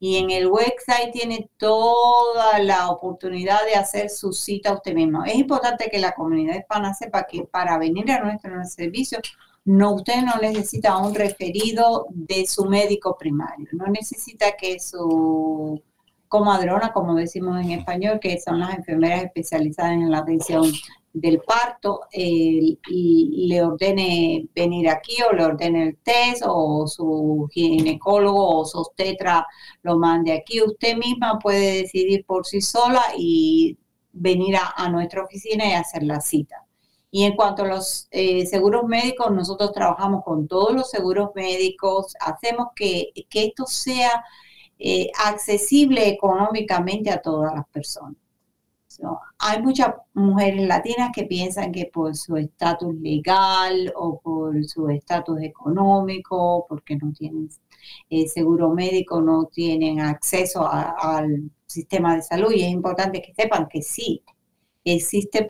Y 0.00 0.16
en 0.16 0.32
el 0.32 0.48
website 0.48 1.12
tiene 1.12 1.48
toda 1.56 2.58
la 2.58 2.90
oportunidad 2.90 3.64
de 3.66 3.76
hacer 3.76 4.10
su 4.10 4.32
cita 4.32 4.72
usted 4.74 4.92
mismo. 4.92 5.24
Es 5.24 5.36
importante 5.36 5.88
que 5.88 6.00
la 6.00 6.12
comunidad 6.12 6.56
hispana 6.56 6.92
sepa 6.92 7.24
que 7.24 7.44
para 7.44 7.78
venir 7.78 8.10
a 8.10 8.24
nuestro 8.24 8.64
servicio, 8.64 9.20
no, 9.64 9.94
usted 9.94 10.22
no 10.22 10.40
necesita 10.42 10.96
un 10.96 11.14
referido 11.14 12.08
de 12.10 12.46
su 12.46 12.64
médico 12.64 13.16
primario, 13.16 13.68
no 13.72 13.86
necesita 13.86 14.56
que 14.56 14.80
su 14.80 15.80
comadrona, 16.28 16.92
como 16.92 17.14
decimos 17.14 17.60
en 17.60 17.72
español, 17.72 18.18
que 18.20 18.40
son 18.40 18.60
las 18.60 18.74
enfermeras 18.76 19.24
especializadas 19.24 19.92
en 19.92 20.10
la 20.10 20.18
atención 20.18 20.70
del 21.12 21.40
parto, 21.40 22.02
y 22.12 23.46
le 23.48 23.62
ordene 23.62 24.48
venir 24.54 24.88
aquí 24.88 25.16
o 25.22 25.32
le 25.32 25.44
ordene 25.44 25.82
el 25.84 25.96
test 25.98 26.42
o 26.46 26.86
su 26.86 27.48
ginecólogo 27.50 28.60
o 28.60 28.64
su 28.66 28.86
tetra 28.94 29.46
lo 29.82 29.98
mande 29.98 30.32
aquí. 30.32 30.60
Usted 30.62 30.96
misma 30.96 31.38
puede 31.38 31.82
decidir 31.82 32.24
por 32.26 32.44
sí 32.44 32.60
sola 32.60 33.02
y 33.16 33.78
venir 34.16 34.56
a, 34.56 34.88
nuestra 34.88 35.22
oficina 35.22 35.66
y 35.66 35.72
hacer 35.72 36.02
la 36.02 36.20
cita. 36.20 36.64
Y 37.10 37.24
en 37.24 37.34
cuanto 37.36 37.62
a 37.62 37.68
los 37.68 38.08
eh, 38.10 38.46
seguros 38.46 38.84
médicos, 38.84 39.30
nosotros 39.30 39.72
trabajamos 39.72 40.24
con 40.24 40.48
todos 40.48 40.74
los 40.74 40.90
seguros 40.90 41.30
médicos, 41.34 42.14
hacemos 42.20 42.68
que, 42.74 43.12
que 43.30 43.44
esto 43.44 43.64
sea 43.66 44.24
eh, 44.78 45.10
accesible 45.24 46.08
económicamente 46.08 47.10
a 47.10 47.22
todas 47.22 47.54
las 47.54 47.66
personas. 47.68 48.16
hay 49.38 49.62
muchas 49.62 49.94
mujeres 50.14 50.66
latinas 50.66 51.10
que 51.14 51.24
piensan 51.24 51.72
que 51.72 51.86
por 51.92 52.16
su 52.16 52.36
estatus 52.36 52.94
legal 52.96 53.92
o 53.96 54.20
por 54.20 54.64
su 54.66 54.88
estatus 54.88 55.40
económico, 55.42 56.66
porque 56.68 56.96
no 56.96 57.12
tienen 57.12 57.48
eh, 58.10 58.28
seguro 58.28 58.70
médico, 58.70 59.20
no 59.20 59.46
tienen 59.46 60.00
acceso 60.00 60.68
al 60.68 61.50
sistema 61.66 62.16
de 62.16 62.22
salud 62.22 62.52
y 62.52 62.62
es 62.62 62.70
importante 62.70 63.22
que 63.22 63.34
sepan 63.34 63.68
que 63.68 63.82
sí, 63.82 64.22
existe 64.84 65.46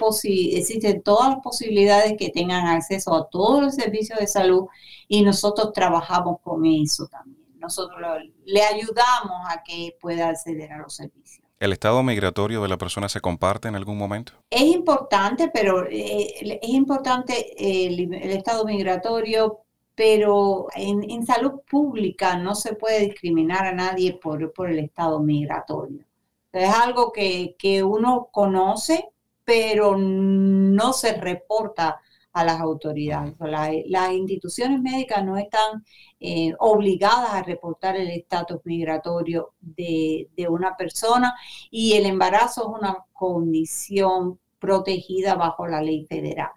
existen 0.56 1.02
todas 1.02 1.30
las 1.30 1.38
posibilidades 1.42 2.14
que 2.18 2.30
tengan 2.30 2.66
acceso 2.66 3.14
a 3.14 3.28
todos 3.28 3.62
los 3.62 3.74
servicios 3.74 4.18
de 4.18 4.26
salud 4.26 4.66
y 5.08 5.22
nosotros 5.22 5.72
trabajamos 5.72 6.40
con 6.42 6.64
eso 6.64 7.06
también 7.08 7.45
nosotros 7.58 8.00
le 8.44 8.62
ayudamos 8.62 9.46
a 9.48 9.62
que 9.62 9.96
pueda 10.00 10.28
acceder 10.28 10.72
a 10.72 10.78
los 10.78 10.94
servicios. 10.94 11.46
¿El 11.58 11.72
estado 11.72 12.02
migratorio 12.02 12.60
de 12.60 12.68
la 12.68 12.76
persona 12.76 13.08
se 13.08 13.20
comparte 13.20 13.68
en 13.68 13.76
algún 13.76 13.96
momento? 13.96 14.32
Es 14.50 14.62
importante, 14.62 15.50
pero 15.52 15.86
eh, 15.88 16.58
es 16.60 16.68
importante 16.68 17.54
el, 17.58 18.12
estado 18.12 18.66
migratorio, 18.66 19.60
pero 19.94 20.66
en, 20.74 21.24
salud 21.24 21.60
pública 21.68 22.36
no 22.36 22.54
se 22.54 22.74
puede 22.74 23.00
discriminar 23.00 23.66
a 23.66 23.72
nadie 23.72 24.12
por, 24.12 24.52
por 24.52 24.68
el 24.70 24.80
estado 24.80 25.18
migratorio. 25.20 26.04
Es 26.52 26.68
algo 26.68 27.10
que, 27.10 27.56
que 27.58 27.82
uno 27.82 28.28
conoce, 28.30 29.08
pero 29.44 29.96
no 29.96 30.92
se 30.92 31.14
reporta 31.14 32.00
a 32.36 32.44
las 32.44 32.60
autoridades. 32.60 33.32
las 33.40 34.12
instituciones 34.12 34.82
médicas 34.82 35.24
no 35.24 35.38
están 35.38 35.82
eh, 36.20 36.52
obligadas 36.58 37.30
a 37.30 37.42
reportar 37.42 37.96
el 37.96 38.10
estatus 38.10 38.60
migratorio 38.64 39.54
de, 39.58 40.28
una 40.50 40.76
persona 40.76 41.34
y 41.70 41.94
el 41.94 42.04
embarazo 42.04 42.60
es 42.60 42.80
una 42.82 42.98
condición 43.14 44.38
protegida 44.58 45.34
bajo 45.34 45.66
la 45.66 45.80
ley 45.80 46.04
federal. 46.04 46.50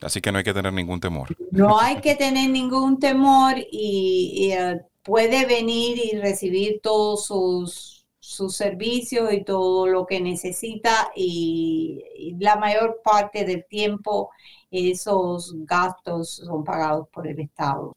Así 0.00 0.20
que 0.20 0.32
no 0.32 0.38
hay 0.38 0.44
que 0.44 0.52
tener 0.52 0.72
ningún 0.72 0.98
temor. 0.98 1.28
No 1.52 1.78
hay 1.78 2.00
que 2.00 2.16
tener 2.16 2.50
ningún 2.50 2.98
temor 2.98 3.54
y, 3.70 4.50
eh, 4.52 4.80
puede 5.04 5.46
venir 5.46 5.96
y 6.04 6.16
recibir 6.18 6.80
todos 6.82 7.26
sus, 7.26 8.04
sus 8.18 8.56
servicios 8.56 9.32
y 9.32 9.44
todo 9.44 9.86
lo 9.86 10.06
que 10.06 10.20
necesita 10.20 11.12
y, 11.14 12.02
y 12.16 12.34
la 12.40 12.56
mayor 12.56 13.00
parte 13.04 13.44
del 13.44 13.64
tiempo 13.64 14.30
esos 14.70 15.54
gastos 15.64 16.36
son 16.36 16.64
pagados 16.64 17.08
por 17.08 17.26
el 17.26 17.38
Estado. 17.40 17.94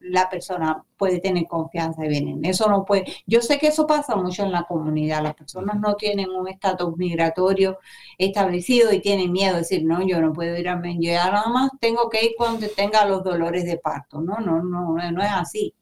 La 0.00 0.28
persona 0.28 0.84
puede 0.96 1.20
tener 1.20 1.46
confianza 1.46 2.04
y 2.04 2.08
vienen. 2.08 2.44
Eso 2.44 2.68
no 2.68 2.84
puede. 2.84 3.04
Yo 3.26 3.40
sé 3.40 3.58
que 3.58 3.68
eso 3.68 3.86
pasa 3.86 4.16
mucho 4.16 4.42
en 4.42 4.50
la 4.50 4.64
comunidad. 4.64 5.22
Las 5.22 5.34
personas 5.34 5.78
no 5.78 5.94
tienen 5.94 6.30
un 6.30 6.48
estatus 6.48 6.96
migratorio 6.96 7.78
establecido 8.18 8.92
y 8.92 9.00
tienen 9.00 9.30
miedo 9.30 9.52
de 9.52 9.60
decir, 9.60 9.84
no, 9.84 10.04
yo 10.04 10.20
no 10.20 10.32
puedo 10.32 10.56
ir 10.56 10.68
a 10.68 10.82
yo 10.82 11.12
nada 11.12 11.48
más 11.48 11.70
tengo 11.80 12.08
que 12.10 12.24
ir 12.24 12.32
cuando 12.36 12.66
tenga 12.74 13.06
los 13.06 13.22
dolores 13.22 13.64
de 13.64 13.78
parto. 13.78 14.20
No, 14.20 14.38
no, 14.38 14.62
no, 14.62 14.96
no 14.96 15.22
es 15.22 15.30
así. 15.30 15.74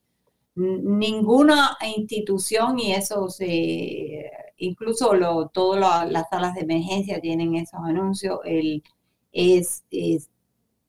Ninguna 0.54 1.78
institución 1.96 2.78
y 2.78 2.92
eso 2.92 3.30
se, 3.30 4.30
incluso 4.58 5.12
todas 5.52 6.10
las 6.10 6.28
salas 6.28 6.54
de 6.54 6.60
emergencia 6.62 7.20
tienen 7.20 7.54
esos 7.54 7.80
anuncios. 7.82 8.40
El, 8.44 8.82
es, 9.32 9.84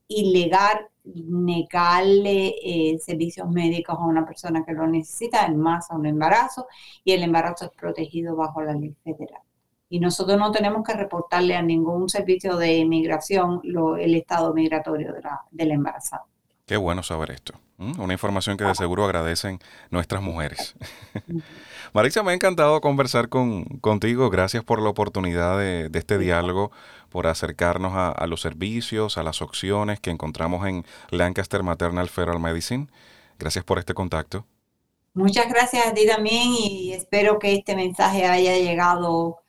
ilegal 0.07 0.87
negarle 1.03 2.53
eh, 2.63 2.99
servicios 2.99 3.49
médicos 3.49 3.97
a 3.97 4.05
una 4.05 4.25
persona 4.25 4.63
que 4.65 4.73
lo 4.73 4.85
necesita, 4.87 5.45
en 5.45 5.57
más 5.57 5.89
a 5.89 5.95
un 5.95 6.05
embarazo, 6.05 6.67
y 7.03 7.13
el 7.13 7.23
embarazo 7.23 7.65
es 7.65 7.71
protegido 7.71 8.35
bajo 8.35 8.61
la 8.61 8.73
ley 8.73 8.93
federal. 9.03 9.41
Y 9.89 9.99
nosotros 9.99 10.37
no 10.37 10.51
tenemos 10.51 10.83
que 10.85 10.93
reportarle 10.93 11.55
a 11.55 11.61
ningún 11.61 12.07
servicio 12.07 12.55
de 12.57 12.77
inmigración 12.77 13.61
el 13.99 14.15
estado 14.15 14.53
migratorio 14.53 15.11
de 15.13 15.21
la, 15.21 15.41
del 15.51 15.71
embarazado. 15.71 16.23
Qué 16.65 16.77
bueno 16.77 17.03
saber 17.03 17.31
esto. 17.31 17.53
Una 17.77 18.13
información 18.13 18.57
que 18.57 18.63
de 18.63 18.75
seguro 18.75 19.05
agradecen 19.05 19.59
nuestras 19.89 20.21
mujeres. 20.21 20.75
Marisa, 21.93 22.23
me 22.23 22.31
ha 22.31 22.35
encantado 22.35 22.79
conversar 22.79 23.27
con, 23.27 23.65
contigo. 23.81 24.29
Gracias 24.29 24.63
por 24.63 24.81
la 24.81 24.89
oportunidad 24.89 25.57
de, 25.57 25.89
este 25.93 26.17
diálogo, 26.17 26.71
por 27.09 27.27
acercarnos 27.27 27.91
a, 27.95 28.27
los 28.27 28.39
servicios, 28.39 29.17
a 29.17 29.23
las 29.23 29.41
opciones 29.41 29.99
que 29.99 30.09
encontramos 30.09 30.65
en 30.65 30.85
Lancaster 31.09 31.63
Maternal 31.63 32.07
Federal 32.07 32.39
Medicine. 32.39 32.87
Gracias 33.37 33.65
por 33.65 33.77
este 33.77 33.93
contacto. 33.93 34.45
Muchas 35.13 35.49
gracias 35.49 35.85
a 35.85 35.93
ti 35.93 36.07
también 36.07 36.53
y 36.57 36.93
espero 36.93 37.37
que 37.39 37.55
este 37.55 37.75
mensaje 37.75 38.25
haya 38.25 38.55
llegado 38.55 39.39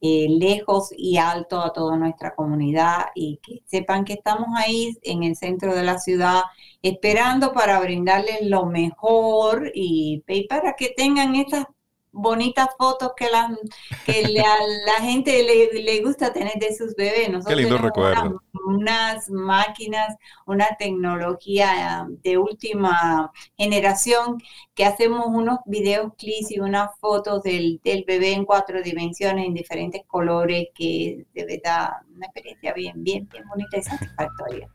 eh, 0.00 0.26
lejos 0.28 0.92
y 0.96 1.18
alto 1.18 1.60
a 1.60 1.72
toda 1.72 1.96
nuestra 1.96 2.34
comunidad 2.34 3.06
y 3.14 3.38
que 3.40 3.62
sepan 3.66 4.04
que 4.04 4.14
estamos 4.14 4.48
ahí 4.56 4.98
en 5.02 5.22
el 5.22 5.36
centro 5.36 5.76
de 5.76 5.84
la 5.84 5.98
ciudad 6.00 6.42
esperando 6.82 7.52
para 7.52 7.78
brindarles 7.78 8.38
lo 8.42 8.66
mejor 8.66 9.70
y, 9.72 10.24
y 10.26 10.48
para 10.48 10.74
que 10.74 10.88
tengan 10.88 11.36
estas 11.36 11.66
bonitas 12.12 12.68
fotos 12.78 13.12
que 13.16 13.28
la, 13.30 13.56
que 14.04 14.28
la, 14.28 14.54
la 14.86 15.04
gente 15.04 15.42
le, 15.42 15.82
le, 15.82 16.02
gusta 16.02 16.32
tener 16.32 16.54
de 16.54 16.74
sus 16.74 16.94
bebés. 16.94 17.30
Nosotros 17.30 17.56
Qué 17.56 17.62
lindo 17.62 17.78
recuerdo. 17.78 18.42
unas 18.66 19.28
máquinas, 19.30 20.16
una 20.46 20.76
tecnología 20.78 22.06
de 22.22 22.38
última 22.38 23.32
generación 23.56 24.40
que 24.74 24.84
hacemos 24.84 25.26
unos 25.26 25.58
videos 25.66 26.12
clips 26.16 26.52
y 26.52 26.60
unas 26.60 26.90
fotos 27.00 27.42
del, 27.42 27.80
del 27.82 28.04
bebé 28.06 28.32
en 28.32 28.44
cuatro 28.44 28.82
dimensiones, 28.82 29.46
en 29.46 29.54
diferentes 29.54 30.02
colores, 30.06 30.68
que 30.74 31.24
de 31.34 31.44
verdad 31.44 31.90
una 32.14 32.26
experiencia 32.26 32.72
bien, 32.72 33.02
bien, 33.02 33.28
bien 33.28 33.44
bonita 33.48 33.78
y 33.78 33.82
satisfactoria. 33.82 34.68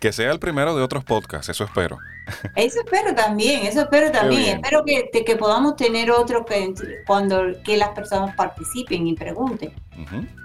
Que 0.00 0.12
sea 0.12 0.30
el 0.30 0.38
primero 0.38 0.76
de 0.76 0.82
otros 0.82 1.04
podcasts, 1.04 1.48
eso 1.48 1.64
espero. 1.64 1.98
Eso 2.54 2.80
espero 2.84 3.14
también, 3.14 3.66
eso 3.66 3.82
espero 3.82 4.10
también. 4.10 4.56
Espero 4.56 4.84
que, 4.84 5.10
que 5.24 5.36
podamos 5.36 5.76
tener 5.76 6.10
otro 6.10 6.44
que 6.44 6.74
cuando 7.06 7.42
que 7.64 7.76
las 7.76 7.90
personas 7.90 8.34
participen 8.36 9.06
y 9.06 9.14
pregunten 9.14 9.72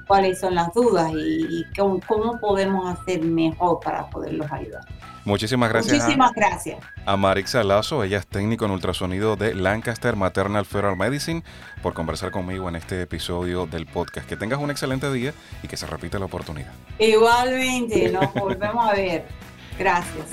cuáles 0.08 0.40
son 0.40 0.56
las 0.56 0.74
dudas 0.74 1.12
y, 1.16 1.66
cómo, 1.76 2.40
podemos 2.40 2.88
hacer 2.88 3.24
mejor 3.24 3.80
para 3.80 4.10
poderlos 4.10 4.52
ayudar. 4.52 4.84
Muchísimas 5.26 5.70
gracias. 5.70 5.98
Muchísimas 5.98 6.32
gracias. 6.34 6.80
A 7.06 7.16
Marixa 7.16 7.64
Lazo, 7.64 8.04
ella 8.04 8.18
es 8.18 8.28
técnico 8.28 8.66
en 8.66 8.72
ultrasonido 8.72 9.36
de 9.36 9.56
Lancaster 9.56 10.16
Maternal 10.16 10.66
Feral 10.66 10.98
Medicine, 10.98 11.44
por 11.82 11.94
conversar 11.94 12.32
conmigo 12.32 12.68
en 12.70 12.76
este 12.76 13.02
episodio 13.02 13.66
del 13.66 13.86
podcast. 13.86 14.28
Que 14.28 14.36
tengas 14.36 14.60
un 14.60 14.72
excelente 14.72 15.12
día 15.12 15.34
y 15.62 15.68
que 15.68 15.78
se 15.78 15.88
repita 15.88 16.20
la 16.20 16.26
oportunidad. 16.26 16.72
Igualmente, 17.00 18.12
nos 18.12 18.34
volvemos 18.34 18.90
a 18.90 18.94
ver. 18.94 19.26
Gracias. 19.80 20.28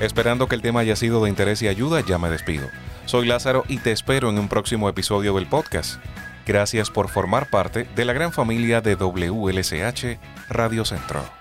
Esperando 0.00 0.46
que 0.46 0.54
el 0.54 0.62
tema 0.62 0.80
haya 0.80 0.94
sido 0.94 1.24
de 1.24 1.30
interés 1.30 1.60
y 1.62 1.68
ayuda, 1.68 2.00
ya 2.06 2.18
me 2.18 2.30
despido. 2.30 2.68
Soy 3.06 3.26
Lázaro 3.26 3.64
y 3.68 3.78
te 3.78 3.90
espero 3.90 4.30
en 4.30 4.38
un 4.38 4.48
próximo 4.48 4.88
episodio 4.88 5.34
del 5.34 5.46
podcast. 5.46 6.00
Gracias 6.46 6.88
por 6.90 7.08
formar 7.08 7.50
parte 7.50 7.84
de 7.96 8.04
la 8.04 8.12
gran 8.12 8.32
familia 8.32 8.80
de 8.80 8.94
WLSH 8.94 10.18
Radio 10.48 10.84
Centro. 10.84 11.37